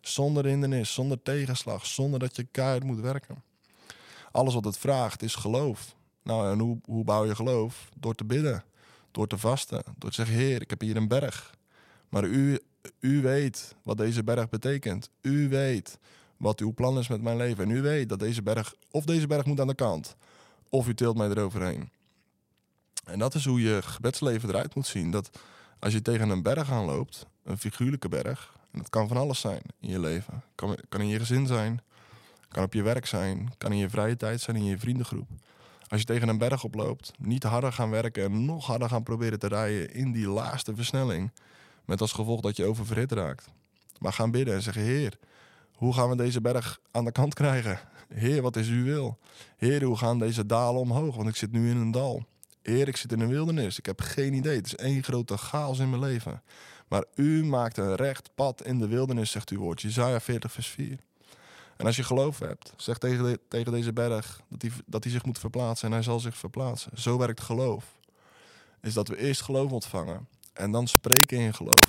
Zonder 0.00 0.44
hindernis, 0.44 0.94
zonder 0.94 1.22
tegenslag, 1.22 1.86
zonder 1.86 2.20
dat 2.20 2.36
je 2.36 2.44
keihard 2.44 2.84
moet 2.84 3.00
werken. 3.00 3.42
Alles 4.30 4.54
wat 4.54 4.64
het 4.64 4.78
vraagt 4.78 5.22
is 5.22 5.34
geloof. 5.34 5.96
Nou, 6.22 6.52
en 6.52 6.58
hoe, 6.84 7.04
bouw 7.04 7.24
je 7.24 7.34
geloof? 7.34 7.88
Door 7.96 8.14
te 8.14 8.24
bidden, 8.24 8.64
door 9.10 9.26
te 9.26 9.38
vasten, 9.38 9.82
door 9.98 10.10
te 10.10 10.16
zeggen: 10.16 10.34
Heer, 10.34 10.60
ik 10.60 10.70
heb 10.70 10.80
hier 10.80 10.96
een 10.96 11.08
berg. 11.08 11.54
Maar 12.08 12.24
u, 12.24 12.58
u 13.00 13.22
weet 13.22 13.74
wat 13.82 13.96
deze 13.96 14.24
berg 14.24 14.48
betekent. 14.48 15.10
U 15.20 15.48
weet 15.48 15.98
wat 16.36 16.60
uw 16.60 16.72
plan 16.72 16.98
is 16.98 17.08
met 17.08 17.22
mijn 17.22 17.36
leven. 17.36 17.64
En 17.64 17.70
u 17.70 17.82
weet 17.82 18.08
dat 18.08 18.18
deze 18.18 18.42
berg, 18.42 18.74
of 18.90 19.04
deze 19.04 19.26
berg 19.26 19.44
moet 19.44 19.60
aan 19.60 19.66
de 19.66 19.74
kant, 19.74 20.16
of 20.68 20.88
u 20.88 20.94
tilt 20.94 21.16
mij 21.16 21.28
eroverheen. 21.28 21.90
En 23.04 23.18
dat 23.18 23.34
is 23.34 23.44
hoe 23.44 23.60
je 23.60 23.82
gebedsleven 23.82 24.48
eruit 24.48 24.74
moet 24.74 24.86
zien. 24.86 25.10
Dat 25.10 25.38
Als 25.78 25.92
je 25.92 26.02
tegen 26.02 26.28
een 26.28 26.42
berg 26.42 26.70
aan 26.70 26.84
loopt, 26.84 27.26
een 27.44 27.58
figuurlijke 27.58 28.08
berg, 28.08 28.56
en 28.70 28.78
dat 28.78 28.88
kan 28.88 29.08
van 29.08 29.16
alles 29.16 29.40
zijn 29.40 29.62
in 29.80 29.88
je 29.88 30.00
leven. 30.00 30.42
Kan, 30.54 30.78
kan 30.88 31.00
in 31.00 31.08
je 31.08 31.18
gezin 31.18 31.46
zijn, 31.46 31.80
kan 32.48 32.64
op 32.64 32.72
je 32.72 32.82
werk 32.82 33.06
zijn, 33.06 33.52
kan 33.58 33.72
in 33.72 33.78
je 33.78 33.90
vrije 33.90 34.16
tijd 34.16 34.40
zijn, 34.40 34.56
in 34.56 34.64
je 34.64 34.78
vriendengroep. 34.78 35.28
Als 35.88 36.00
je 36.00 36.06
tegen 36.06 36.28
een 36.28 36.38
berg 36.38 36.64
oploopt, 36.64 37.12
niet 37.18 37.42
harder 37.42 37.72
gaan 37.72 37.90
werken 37.90 38.24
en 38.24 38.44
nog 38.44 38.66
harder 38.66 38.88
gaan 38.88 39.02
proberen 39.02 39.38
te 39.38 39.46
rijden 39.46 39.94
in 39.94 40.12
die 40.12 40.28
laagste 40.28 40.74
versnelling. 40.74 41.32
Met 41.84 42.00
als 42.00 42.12
gevolg 42.12 42.40
dat 42.40 42.56
je 42.56 42.64
oververhit 42.64 43.12
raakt. 43.12 43.48
Maar 43.98 44.12
gaan 44.12 44.30
bidden 44.30 44.54
en 44.54 44.62
zeggen: 44.62 44.82
Heer, 44.82 45.18
hoe 45.72 45.94
gaan 45.94 46.08
we 46.08 46.16
deze 46.16 46.40
berg 46.40 46.80
aan 46.90 47.04
de 47.04 47.12
kant 47.12 47.34
krijgen? 47.34 47.80
Heer, 48.08 48.42
wat 48.42 48.56
is 48.56 48.68
uw 48.68 48.84
wil? 48.84 49.18
Heer, 49.56 49.82
hoe 49.82 49.96
gaan 49.96 50.18
deze 50.18 50.46
dalen 50.46 50.80
omhoog? 50.80 51.16
Want 51.16 51.28
ik 51.28 51.36
zit 51.36 51.52
nu 51.52 51.70
in 51.70 51.76
een 51.76 51.90
dal. 51.90 52.26
Heer, 52.62 52.88
ik 52.88 52.96
zit 52.96 53.12
in 53.12 53.20
een 53.20 53.28
wildernis. 53.28 53.78
Ik 53.78 53.86
heb 53.86 54.00
geen 54.00 54.32
idee. 54.32 54.56
Het 54.56 54.66
is 54.66 54.76
één 54.76 55.02
grote 55.02 55.36
chaos 55.36 55.78
in 55.78 55.90
mijn 55.90 56.02
leven. 56.02 56.42
Maar 56.88 57.04
u 57.14 57.44
maakt 57.44 57.76
een 57.76 57.94
recht 57.94 58.30
pad 58.34 58.64
in 58.64 58.78
de 58.78 58.86
wildernis, 58.88 59.30
zegt 59.30 59.50
uw 59.50 59.58
woord. 59.58 59.82
Jezaja 59.82 60.20
40, 60.20 60.52
vers 60.52 60.66
4. 60.66 60.98
En 61.78 61.86
als 61.86 61.96
je 61.96 62.02
geloof 62.02 62.38
hebt, 62.38 62.72
zeg 62.76 62.98
tegen, 62.98 63.38
tegen 63.48 63.72
deze 63.72 63.92
berg 63.92 64.40
dat 64.48 64.62
hij, 64.62 64.70
dat 64.86 65.04
hij 65.04 65.12
zich 65.12 65.24
moet 65.24 65.38
verplaatsen 65.38 65.88
en 65.88 65.94
hij 65.94 66.02
zal 66.02 66.20
zich 66.20 66.36
verplaatsen. 66.36 66.90
Zo 66.94 67.18
werkt 67.18 67.40
geloof. 67.40 67.84
Is 68.82 68.94
dat 68.94 69.08
we 69.08 69.18
eerst 69.18 69.42
geloof 69.42 69.70
ontvangen 69.70 70.28
en 70.52 70.70
dan 70.70 70.86
spreken 70.86 71.38
in 71.38 71.54
geloof. 71.54 71.86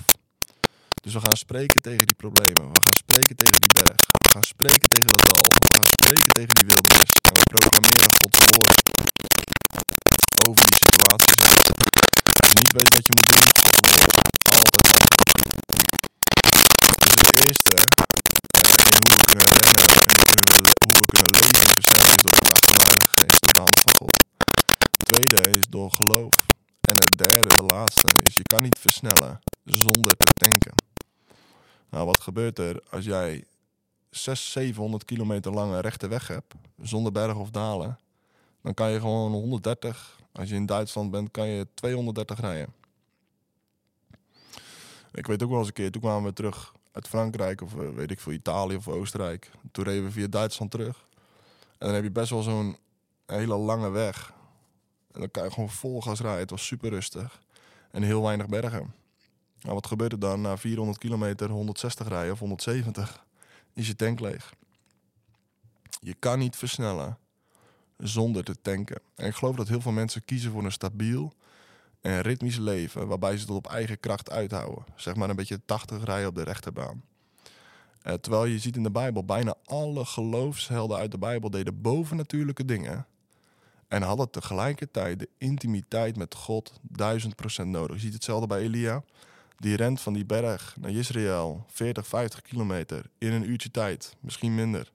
Dus 1.02 1.12
we 1.12 1.20
gaan 1.20 1.36
spreken 1.36 1.82
tegen 1.82 2.06
die 2.06 2.16
problemen. 2.16 2.72
We 2.72 2.80
gaan 2.80 2.96
spreken 3.04 3.36
tegen 3.36 3.60
die 3.60 3.72
berg. 3.72 4.00
We 4.10 4.30
gaan 4.30 4.44
spreken 4.44 4.88
tegen 4.88 5.06
dat 5.06 5.22
dal. 5.30 5.44
We 5.44 5.74
gaan 5.76 5.90
spreken 5.98 6.32
tegen 6.32 6.54
die 6.54 6.66
wildernis. 6.66 7.10
En 7.22 7.32
we 7.32 7.42
proclameren 7.42 8.10
Gods 8.20 8.38
woord 8.38 8.80
over 10.48 10.66
die 10.66 10.78
situaties. 10.86 11.42
Als 12.42 12.52
niet 12.60 12.72
weet 12.72 12.94
wat 12.96 13.06
je 13.08 13.14
moet 13.18 13.30
doen, 13.34 13.48
altijd 14.58 14.86
aan. 14.96 15.08
Dus 17.04 17.28
het 17.28 17.38
eerste, 17.46 17.74
en 18.94 19.02
hoe 19.06 19.16
we 19.16 19.24
kunnen 19.30 19.48
rennen 19.60 19.84
en 20.80 20.88
hoe 20.92 21.00
we 21.02 21.08
kunnen 21.14 21.30
leven 21.38 21.60
in 21.64 21.72
versnelling 21.78 22.14
is 22.16 22.22
door 22.24 22.34
de 22.36 22.44
kracht 22.46 22.64
van 22.68 22.76
de 22.78 22.84
Heilige 22.88 23.12
Geest, 23.18 23.40
door 23.44 23.54
de 23.58 23.64
hand 23.66 23.80
van 23.84 23.94
God. 24.00 24.14
Het 24.96 24.99
tweede 25.12 25.50
is 25.58 25.68
door 25.68 25.90
geloof. 25.90 26.32
En 26.80 26.96
het 26.96 27.18
derde, 27.18 27.54
de 27.54 27.74
laatste, 27.74 28.22
is 28.22 28.34
je 28.34 28.42
kan 28.42 28.62
niet 28.62 28.78
versnellen 28.78 29.40
zonder 29.64 30.16
te 30.16 30.32
tanken. 30.32 30.74
Nou, 31.90 32.06
wat 32.06 32.20
gebeurt 32.20 32.58
er 32.58 32.82
als 32.90 33.04
jij 33.04 33.44
600, 34.10 34.48
700 34.48 35.04
kilometer 35.04 35.52
lange 35.52 35.80
rechte 35.80 36.08
weg 36.08 36.28
hebt, 36.28 36.54
zonder 36.82 37.12
bergen 37.12 37.40
of 37.40 37.50
dalen? 37.50 37.98
Dan 38.62 38.74
kan 38.74 38.90
je 38.90 39.00
gewoon 39.00 39.32
130, 39.32 40.20
als 40.32 40.48
je 40.48 40.54
in 40.54 40.66
Duitsland 40.66 41.10
bent, 41.10 41.30
kan 41.30 41.46
je 41.46 41.66
230 41.74 42.40
rijden. 42.40 42.74
Ik 45.12 45.26
weet 45.26 45.42
ook 45.42 45.50
wel 45.50 45.58
eens 45.58 45.68
een 45.68 45.72
keer, 45.72 45.90
toen 45.90 46.02
kwamen 46.02 46.24
we 46.24 46.32
terug 46.32 46.72
uit 46.92 47.08
Frankrijk 47.08 47.62
of 47.62 47.74
eh, 47.74 47.88
weet 47.88 48.10
ik 48.10 48.20
veel, 48.20 48.32
Italië 48.32 48.76
of 48.76 48.88
Oostenrijk. 48.88 49.50
Toen 49.72 49.84
reden 49.84 50.04
we 50.04 50.10
via 50.10 50.26
Duitsland 50.26 50.70
terug. 50.70 51.06
En 51.78 51.86
dan 51.86 51.94
heb 51.94 52.02
je 52.02 52.10
best 52.10 52.30
wel 52.30 52.42
zo'n 52.42 52.76
hele 53.26 53.56
lange 53.56 53.90
weg. 53.90 54.32
En 55.12 55.20
dan 55.20 55.30
kan 55.30 55.44
je 55.44 55.50
gewoon 55.50 55.70
vol 55.70 56.02
gas 56.02 56.20
rijden. 56.20 56.40
Het 56.40 56.50
was 56.50 56.66
super 56.66 56.90
rustig. 56.90 57.42
En 57.90 58.02
heel 58.02 58.22
weinig 58.22 58.46
bergen. 58.46 58.94
Nou, 59.60 59.74
wat 59.74 59.86
gebeurt 59.86 60.12
er 60.12 60.18
dan 60.18 60.40
na 60.40 60.56
400 60.56 60.98
kilometer 60.98 61.50
160 61.50 62.08
rijden 62.08 62.32
of 62.32 62.38
170? 62.38 63.24
Is 63.74 63.86
je 63.86 63.96
tank 63.96 64.20
leeg. 64.20 64.54
Je 66.00 66.14
kan 66.14 66.38
niet 66.38 66.56
versnellen 66.56 67.18
zonder 67.96 68.44
te 68.44 68.60
tanken. 68.62 69.00
En 69.14 69.26
ik 69.26 69.34
geloof 69.34 69.56
dat 69.56 69.68
heel 69.68 69.80
veel 69.80 69.92
mensen 69.92 70.24
kiezen 70.24 70.50
voor 70.50 70.64
een 70.64 70.72
stabiel 70.72 71.32
en 72.00 72.20
ritmisch 72.20 72.56
leven, 72.56 73.08
waarbij 73.08 73.36
ze 73.36 73.40
het 73.40 73.50
op 73.50 73.66
eigen 73.66 74.00
kracht 74.00 74.30
uithouden. 74.30 74.84
Zeg 74.96 75.14
maar 75.14 75.30
een 75.30 75.36
beetje 75.36 75.60
80 75.64 76.04
rijden 76.04 76.28
op 76.28 76.34
de 76.34 76.42
rechterbaan. 76.42 77.02
Uh, 78.06 78.12
terwijl 78.12 78.44
je 78.44 78.58
ziet 78.58 78.76
in 78.76 78.82
de 78.82 78.90
Bijbel, 78.90 79.24
bijna 79.24 79.54
alle 79.64 80.04
geloofshelden 80.04 80.98
uit 80.98 81.10
de 81.10 81.18
Bijbel 81.18 81.50
deden 81.50 81.80
bovennatuurlijke 81.80 82.64
dingen. 82.64 83.06
En 83.90 84.02
hadden 84.02 84.30
tegelijkertijd 84.30 85.18
de 85.18 85.28
intimiteit 85.38 86.16
met 86.16 86.34
God 86.34 86.80
duizend 86.82 87.36
procent 87.36 87.70
nodig. 87.70 87.96
Je 87.96 88.02
ziet 88.02 88.12
hetzelfde 88.12 88.46
bij 88.46 88.60
Elia. 88.60 89.02
Die 89.56 89.76
rent 89.76 90.00
van 90.00 90.12
die 90.12 90.24
berg 90.24 90.76
naar 90.80 90.90
Israël, 90.90 91.64
40, 91.66 92.06
50 92.06 92.42
kilometer, 92.42 93.10
in 93.18 93.32
een 93.32 93.50
uurtje 93.50 93.70
tijd, 93.70 94.16
misschien 94.20 94.54
minder. 94.54 94.92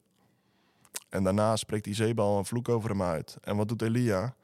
En 1.10 1.24
daarna 1.24 1.56
spreekt 1.56 1.84
die 1.84 2.18
een 2.18 2.46
vloek 2.46 2.70
over 2.70 2.90
hem 2.90 3.02
uit. 3.02 3.38
En 3.42 3.56
wat 3.56 3.68
doet 3.68 3.82
Elia? 3.82 4.36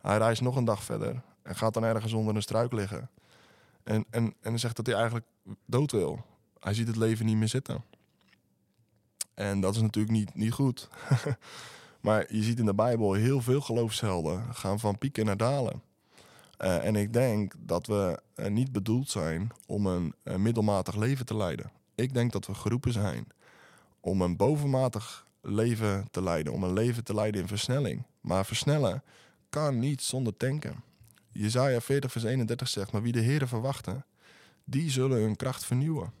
Hij 0.00 0.18
reist 0.18 0.42
nog 0.42 0.56
een 0.56 0.64
dag 0.64 0.82
verder 0.82 1.22
en 1.42 1.56
gaat 1.56 1.74
dan 1.74 1.84
ergens 1.84 2.12
onder 2.12 2.34
een 2.34 2.42
struik 2.42 2.72
liggen. 2.72 3.10
En, 3.82 4.04
en, 4.10 4.34
en 4.40 4.58
zegt 4.58 4.76
dat 4.76 4.86
hij 4.86 4.94
eigenlijk 4.94 5.26
dood 5.66 5.92
wil. 5.92 6.24
Hij 6.60 6.74
ziet 6.74 6.86
het 6.86 6.96
leven 6.96 7.26
niet 7.26 7.36
meer 7.36 7.48
zitten. 7.48 7.84
En 9.34 9.60
dat 9.60 9.74
is 9.74 9.80
natuurlijk 9.80 10.14
niet, 10.14 10.34
niet 10.34 10.52
goed. 10.52 10.88
maar 12.00 12.34
je 12.34 12.42
ziet 12.42 12.58
in 12.58 12.66
de 12.66 12.74
Bijbel 12.74 13.12
heel 13.12 13.40
veel 13.40 13.60
geloofshelden 13.60 14.54
gaan 14.54 14.80
van 14.80 14.98
pieken 14.98 15.24
naar 15.24 15.36
dalen. 15.36 15.82
Uh, 16.58 16.84
en 16.84 16.96
ik 16.96 17.12
denk 17.12 17.52
dat 17.58 17.86
we 17.86 18.20
uh, 18.36 18.46
niet 18.46 18.72
bedoeld 18.72 19.10
zijn 19.10 19.50
om 19.66 19.86
een, 19.86 20.14
een 20.22 20.42
middelmatig 20.42 20.96
leven 20.96 21.26
te 21.26 21.36
leiden. 21.36 21.70
Ik 21.94 22.14
denk 22.14 22.32
dat 22.32 22.46
we 22.46 22.54
geroepen 22.54 22.92
zijn 22.92 23.26
om 24.00 24.22
een 24.22 24.36
bovenmatig 24.36 25.26
leven 25.42 26.08
te 26.10 26.22
leiden, 26.22 26.52
om 26.52 26.64
een 26.64 26.72
leven 26.72 27.04
te 27.04 27.14
leiden 27.14 27.40
in 27.40 27.48
versnelling. 27.48 28.02
Maar 28.20 28.46
versnellen 28.46 29.02
kan 29.48 29.78
niet 29.78 30.02
zonder 30.02 30.36
tanken. 30.36 30.82
Jezaja 31.28 31.80
40 31.80 32.12
vers 32.12 32.24
31 32.24 32.68
zegt, 32.68 32.92
maar 32.92 33.02
wie 33.02 33.12
de 33.12 33.20
Heeren 33.20 33.48
verwachten, 33.48 34.04
die 34.64 34.90
zullen 34.90 35.20
hun 35.20 35.36
kracht 35.36 35.64
vernieuwen. 35.64 36.12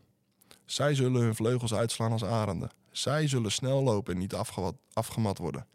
Zij 0.64 0.94
zullen 0.94 1.22
hun 1.22 1.34
vleugels 1.34 1.74
uitslaan 1.74 2.12
als 2.12 2.24
arenden. 2.24 2.70
Zij 2.90 3.28
zullen 3.28 3.52
snel 3.52 3.82
lopen 3.82 4.14
en 4.14 4.18
niet 4.18 4.34
afgemat 4.92 5.38
worden. 5.38 5.66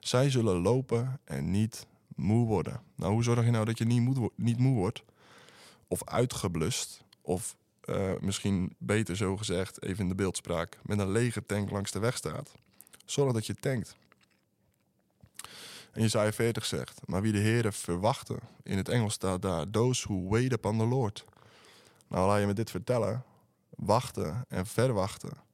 Zij 0.00 0.30
zullen 0.30 0.56
lopen 0.56 1.20
en 1.24 1.50
niet 1.50 1.86
moe 2.14 2.46
worden. 2.46 2.80
Nou, 2.94 3.12
hoe 3.12 3.22
zorg 3.22 3.44
je 3.44 3.50
nou 3.50 3.64
dat 3.64 3.78
je 3.78 3.84
niet 3.84 4.00
moe, 4.00 4.30
niet 4.34 4.58
moe 4.58 4.74
wordt? 4.74 5.02
Of 5.88 6.04
uitgeblust? 6.04 7.04
Of 7.22 7.56
uh, 7.84 8.12
misschien 8.20 8.74
beter 8.78 9.16
zo 9.16 9.36
gezegd, 9.36 9.82
even 9.82 10.02
in 10.02 10.08
de 10.08 10.14
beeldspraak, 10.14 10.78
met 10.82 10.98
een 10.98 11.10
lege 11.10 11.46
tank 11.46 11.70
langs 11.70 11.90
de 11.90 11.98
weg 11.98 12.16
staat. 12.16 12.52
Zorg 13.04 13.32
dat 13.32 13.46
je 13.46 13.54
tankt. 13.54 13.96
En 15.92 16.02
Jezaja 16.02 16.32
40 16.32 16.64
zegt, 16.64 17.00
maar 17.06 17.22
wie 17.22 17.32
de 17.32 17.38
Heeren 17.38 17.72
verwachten, 17.72 18.38
in 18.62 18.76
het 18.76 18.88
Engels 18.88 19.14
staat 19.14 19.42
daar, 19.42 19.70
those 19.70 20.08
who 20.08 20.28
wait 20.28 20.52
upon 20.52 20.78
the 20.78 20.86
Lord. 20.86 21.24
Nou, 22.08 22.26
laat 22.26 22.40
je 22.40 22.46
me 22.46 22.52
dit 22.52 22.70
vertellen. 22.70 23.24
Wachten 23.70 24.44
en 24.48 24.66
verwachten 24.66 25.44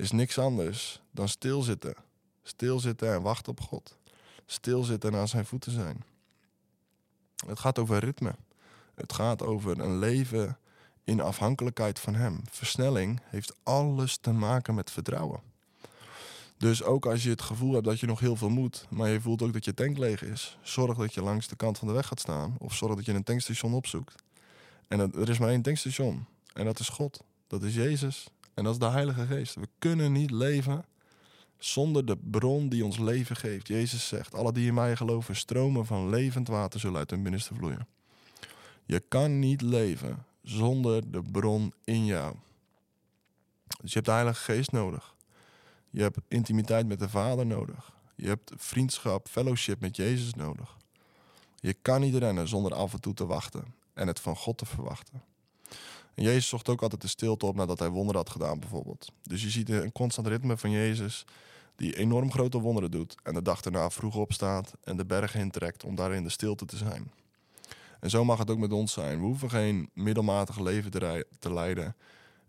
is 0.00 0.10
niks 0.10 0.38
anders 0.38 1.00
dan 1.10 1.28
stilzitten. 1.28 1.94
Stilzitten 2.42 3.12
en 3.12 3.22
wachten 3.22 3.52
op 3.52 3.60
God. 3.60 3.96
Stilzitten 4.46 5.12
en 5.12 5.18
aan 5.18 5.28
zijn 5.28 5.46
voeten 5.46 5.72
zijn. 5.72 6.04
Het 7.46 7.58
gaat 7.58 7.78
over 7.78 7.98
ritme. 7.98 8.34
Het 8.94 9.12
gaat 9.12 9.42
over 9.42 9.80
een 9.80 9.98
leven 9.98 10.58
in 11.04 11.20
afhankelijkheid 11.20 11.98
van 11.98 12.14
Hem. 12.14 12.40
Versnelling 12.50 13.20
heeft 13.24 13.54
alles 13.62 14.16
te 14.16 14.32
maken 14.32 14.74
met 14.74 14.90
vertrouwen. 14.90 15.40
Dus 16.56 16.82
ook 16.82 17.06
als 17.06 17.22
je 17.22 17.30
het 17.30 17.42
gevoel 17.42 17.72
hebt 17.72 17.84
dat 17.84 18.00
je 18.00 18.06
nog 18.06 18.20
heel 18.20 18.36
veel 18.36 18.50
moet, 18.50 18.86
maar 18.90 19.08
je 19.08 19.20
voelt 19.20 19.42
ook 19.42 19.52
dat 19.52 19.64
je 19.64 19.74
tank 19.74 19.98
leeg 19.98 20.22
is, 20.22 20.58
zorg 20.62 20.98
dat 20.98 21.14
je 21.14 21.22
langs 21.22 21.48
de 21.48 21.56
kant 21.56 21.78
van 21.78 21.88
de 21.88 21.94
weg 21.94 22.06
gaat 22.06 22.20
staan. 22.20 22.56
Of 22.58 22.74
zorg 22.74 22.94
dat 22.94 23.04
je 23.04 23.12
een 23.12 23.24
tankstation 23.24 23.74
opzoekt. 23.74 24.14
En 24.88 25.00
er 25.00 25.28
is 25.28 25.38
maar 25.38 25.48
één 25.48 25.62
tankstation. 25.62 26.26
En 26.52 26.64
dat 26.64 26.78
is 26.78 26.88
God. 26.88 27.22
Dat 27.46 27.62
is 27.62 27.74
Jezus. 27.74 28.28
En 28.54 28.64
dat 28.64 28.72
is 28.72 28.78
de 28.78 28.88
Heilige 28.88 29.26
Geest. 29.26 29.54
We 29.54 29.68
kunnen 29.78 30.12
niet 30.12 30.30
leven 30.30 30.84
zonder 31.58 32.06
de 32.06 32.16
bron 32.16 32.68
die 32.68 32.84
ons 32.84 32.98
leven 32.98 33.36
geeft. 33.36 33.68
Jezus 33.68 34.08
zegt: 34.08 34.34
Alle 34.34 34.52
die 34.52 34.66
in 34.66 34.74
mij 34.74 34.96
geloven, 34.96 35.36
stromen 35.36 35.86
van 35.86 36.08
levend 36.08 36.48
water 36.48 36.80
zullen 36.80 36.98
uit 36.98 37.10
hun 37.10 37.22
binnenste 37.22 37.54
vloeien. 37.54 37.86
Je 38.84 39.00
kan 39.00 39.38
niet 39.38 39.60
leven 39.62 40.24
zonder 40.42 41.10
de 41.10 41.22
bron 41.22 41.72
in 41.84 42.04
jou. 42.04 42.34
Dus 43.66 43.92
je 43.92 43.94
hebt 43.94 44.06
de 44.06 44.12
Heilige 44.12 44.42
Geest 44.42 44.72
nodig. 44.72 45.14
Je 45.90 46.02
hebt 46.02 46.18
intimiteit 46.28 46.86
met 46.86 46.98
de 46.98 47.08
Vader 47.08 47.46
nodig. 47.46 47.92
Je 48.14 48.26
hebt 48.26 48.52
vriendschap, 48.56 49.28
fellowship 49.28 49.80
met 49.80 49.96
Jezus 49.96 50.34
nodig. 50.34 50.76
Je 51.56 51.74
kan 51.82 52.00
niet 52.00 52.14
rennen 52.14 52.48
zonder 52.48 52.74
af 52.74 52.92
en 52.92 53.00
toe 53.00 53.14
te 53.14 53.26
wachten 53.26 53.74
en 53.94 54.06
het 54.06 54.20
van 54.20 54.36
God 54.36 54.58
te 54.58 54.66
verwachten. 54.66 55.22
Jezus 56.22 56.48
zocht 56.48 56.68
ook 56.68 56.82
altijd 56.82 57.00
de 57.00 57.08
stilte 57.08 57.46
op 57.46 57.54
nadat 57.54 57.78
hij 57.78 57.88
wonderen 57.88 58.20
had 58.20 58.30
gedaan, 58.30 58.60
bijvoorbeeld. 58.60 59.12
Dus 59.22 59.42
je 59.42 59.50
ziet 59.50 59.68
een 59.68 59.92
constant 59.92 60.26
ritme 60.26 60.56
van 60.56 60.70
Jezus, 60.70 61.24
die 61.76 61.96
enorm 61.96 62.32
grote 62.32 62.58
wonderen 62.58 62.90
doet 62.90 63.14
en 63.22 63.34
de 63.34 63.42
dag 63.42 63.60
daarna 63.60 63.90
vroeg 63.90 64.16
opstaat 64.16 64.72
en 64.84 64.96
de 64.96 65.04
bergen 65.04 65.40
intrekt 65.40 65.84
om 65.84 65.94
daar 65.94 66.14
in 66.14 66.24
de 66.24 66.30
stilte 66.30 66.64
te 66.64 66.76
zijn. 66.76 67.12
En 68.00 68.10
zo 68.10 68.24
mag 68.24 68.38
het 68.38 68.50
ook 68.50 68.58
met 68.58 68.72
ons 68.72 68.92
zijn. 68.92 69.18
We 69.18 69.26
hoeven 69.26 69.50
geen 69.50 69.90
middelmatig 69.92 70.58
leven 70.58 70.90
te, 71.38 71.52
leiden 71.52 71.96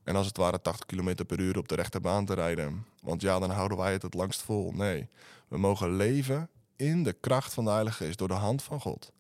en 0.03 0.15
als 0.15 0.27
het 0.27 0.37
ware 0.37 0.61
80 0.61 0.85
km 0.85 1.25
per 1.25 1.39
uur 1.39 1.57
op 1.57 1.67
de 1.67 1.75
rechterbaan 1.75 2.25
te 2.25 2.33
rijden. 2.33 2.85
Want 3.01 3.21
ja, 3.21 3.39
dan 3.39 3.49
houden 3.49 3.77
wij 3.77 3.91
het 3.91 4.01
het 4.01 4.13
langst 4.13 4.41
vol. 4.41 4.71
Nee, 4.71 5.07
we 5.47 5.57
mogen 5.57 5.95
leven 5.95 6.49
in 6.75 7.03
de 7.03 7.13
kracht 7.13 7.53
van 7.53 7.63
de 7.63 7.69
Heilige 7.69 8.03
Geest, 8.03 8.17
door 8.17 8.27
de 8.27 8.33
hand 8.33 8.63
van 8.63 8.81
God. 8.81 9.11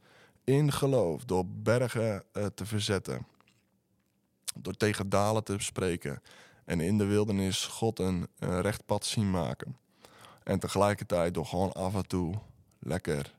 In 0.43 0.71
geloof, 0.71 1.25
door 1.25 1.45
bergen 1.47 2.23
uh, 2.33 2.45
te 2.45 2.65
verzetten. 2.65 3.25
Door 4.55 4.73
tegen 4.73 5.09
dalen 5.09 5.43
te 5.43 5.55
spreken 5.59 6.21
en 6.65 6.79
in 6.79 6.97
de 6.97 7.05
wildernis 7.05 7.65
God 7.65 7.99
een, 7.99 8.27
een 8.39 8.61
recht 8.61 8.85
pad 8.85 9.05
zien 9.05 9.31
maken. 9.31 9.77
En 10.43 10.59
tegelijkertijd 10.59 11.33
door 11.33 11.45
gewoon 11.45 11.71
af 11.71 11.95
en 11.95 12.07
toe 12.07 12.35
lekker 12.79 13.33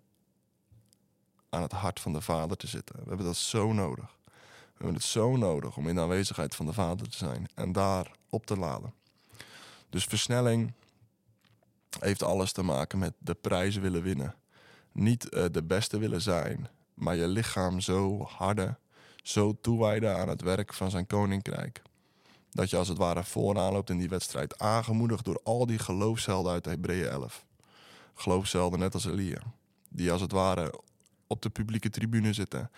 aan 1.48 1.62
het 1.62 1.72
hart 1.72 2.00
van 2.00 2.12
de 2.12 2.20
Vader 2.20 2.56
te 2.56 2.66
zitten. 2.66 2.96
We 2.96 3.08
hebben 3.08 3.26
dat 3.26 3.36
zo 3.36 3.72
nodig. 3.72 4.18
We 4.24 4.88
hebben 4.88 4.94
het 4.94 5.04
zo 5.04 5.36
nodig 5.36 5.76
om 5.76 5.88
in 5.88 5.94
de 5.94 6.00
aanwezigheid 6.00 6.54
van 6.54 6.66
de 6.66 6.72
Vader 6.72 7.08
te 7.08 7.16
zijn 7.16 7.48
en 7.54 7.72
daar 7.72 8.10
op 8.30 8.46
te 8.46 8.56
laden. 8.56 8.94
Dus 9.90 10.04
versnelling 10.04 10.72
heeft 12.00 12.22
alles 12.22 12.52
te 12.52 12.62
maken 12.62 12.98
met 12.98 13.14
de 13.18 13.34
prijzen 13.34 13.82
willen 13.82 14.02
winnen. 14.02 14.34
Niet 14.92 15.34
uh, 15.34 15.44
de 15.50 15.62
beste 15.62 15.98
willen 15.98 16.20
zijn, 16.20 16.68
maar 16.94 17.16
je 17.16 17.28
lichaam 17.28 17.80
zo 17.80 18.22
harde, 18.22 18.76
zo 19.22 19.56
toewijden 19.60 20.16
aan 20.16 20.28
het 20.28 20.42
werk 20.42 20.74
van 20.74 20.90
zijn 20.90 21.06
koninkrijk. 21.06 21.82
Dat 22.50 22.70
je 22.70 22.76
als 22.76 22.88
het 22.88 22.98
ware 22.98 23.24
vooraan 23.24 23.72
loopt 23.72 23.90
in 23.90 23.98
die 23.98 24.08
wedstrijd, 24.08 24.58
aangemoedigd 24.58 25.24
door 25.24 25.40
al 25.44 25.66
die 25.66 25.78
geloofshelden 25.78 26.52
uit 26.52 26.64
Hebreeën 26.64 27.08
11. 27.08 27.44
Geloofshelden 28.14 28.78
net 28.78 28.94
als 28.94 29.04
Elia, 29.04 29.42
die 29.88 30.12
als 30.12 30.20
het 30.20 30.32
ware 30.32 30.80
op 31.26 31.42
de 31.42 31.50
publieke 31.50 31.90
tribune 31.90 32.32
zitten 32.32 32.70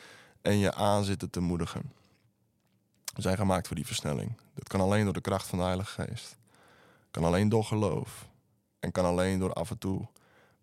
en 0.43 0.59
je 0.59 0.75
aan 0.75 1.05
zitten 1.05 1.31
te 1.31 1.41
moedigen. 1.41 1.93
We 3.15 3.23
zijn 3.23 3.37
gemaakt 3.37 3.67
voor 3.67 3.77
die 3.77 3.87
versnelling. 3.87 4.33
Dat 4.55 4.69
kan 4.69 4.81
alleen 4.81 5.05
door 5.05 5.13
de 5.13 5.21
kracht 5.21 5.47
van 5.47 5.59
de 5.59 5.65
Heilige 5.65 6.03
Geest. 6.03 6.37
Kan 7.11 7.25
alleen 7.25 7.49
door 7.49 7.65
geloof. 7.65 8.29
En 8.81 8.93
kan 8.93 9.05
alleen 9.05 9.39
door 9.39 9.53
af 9.53 9.71
en 9.71 9.79
toe 9.79 10.07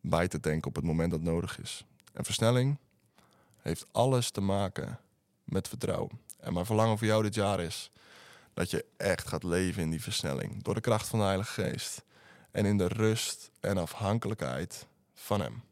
bij 0.02 0.28
te 0.28 0.40
denken 0.40 0.68
op 0.68 0.76
het 0.76 0.86
moment 0.86 1.12
dat 1.12 1.22
nodig 1.22 1.60
is. 1.60 1.86
En 2.14 2.26
versnelling 2.26 2.78
heeft 3.58 3.86
alles 3.92 4.32
te 4.32 4.42
maken 4.42 5.00
met 5.52 5.68
vertrouwen. 5.68 6.20
En 6.40 6.54
mijn 6.54 6.66
verlangen 6.66 6.98
voor 6.98 7.08
jou 7.08 7.24
dit 7.24 7.36
jaar 7.36 7.60
is 7.60 7.92
dat 8.54 8.72
je 8.72 8.86
echt 8.98 9.28
gaat 9.28 9.44
leven 9.44 9.82
in 9.82 9.90
die 9.90 10.02
versnelling. 10.02 10.64
Door 10.64 10.74
de 10.74 10.82
kracht 10.82 11.08
van 11.08 11.20
de 11.20 11.26
Heilige 11.26 11.62
Geest. 11.62 12.04
En 12.52 12.66
in 12.66 12.78
de 12.78 12.88
rust 12.88 13.52
en 13.60 13.78
afhankelijkheid 13.78 14.88
van 15.14 15.42
Hem. 15.42 15.64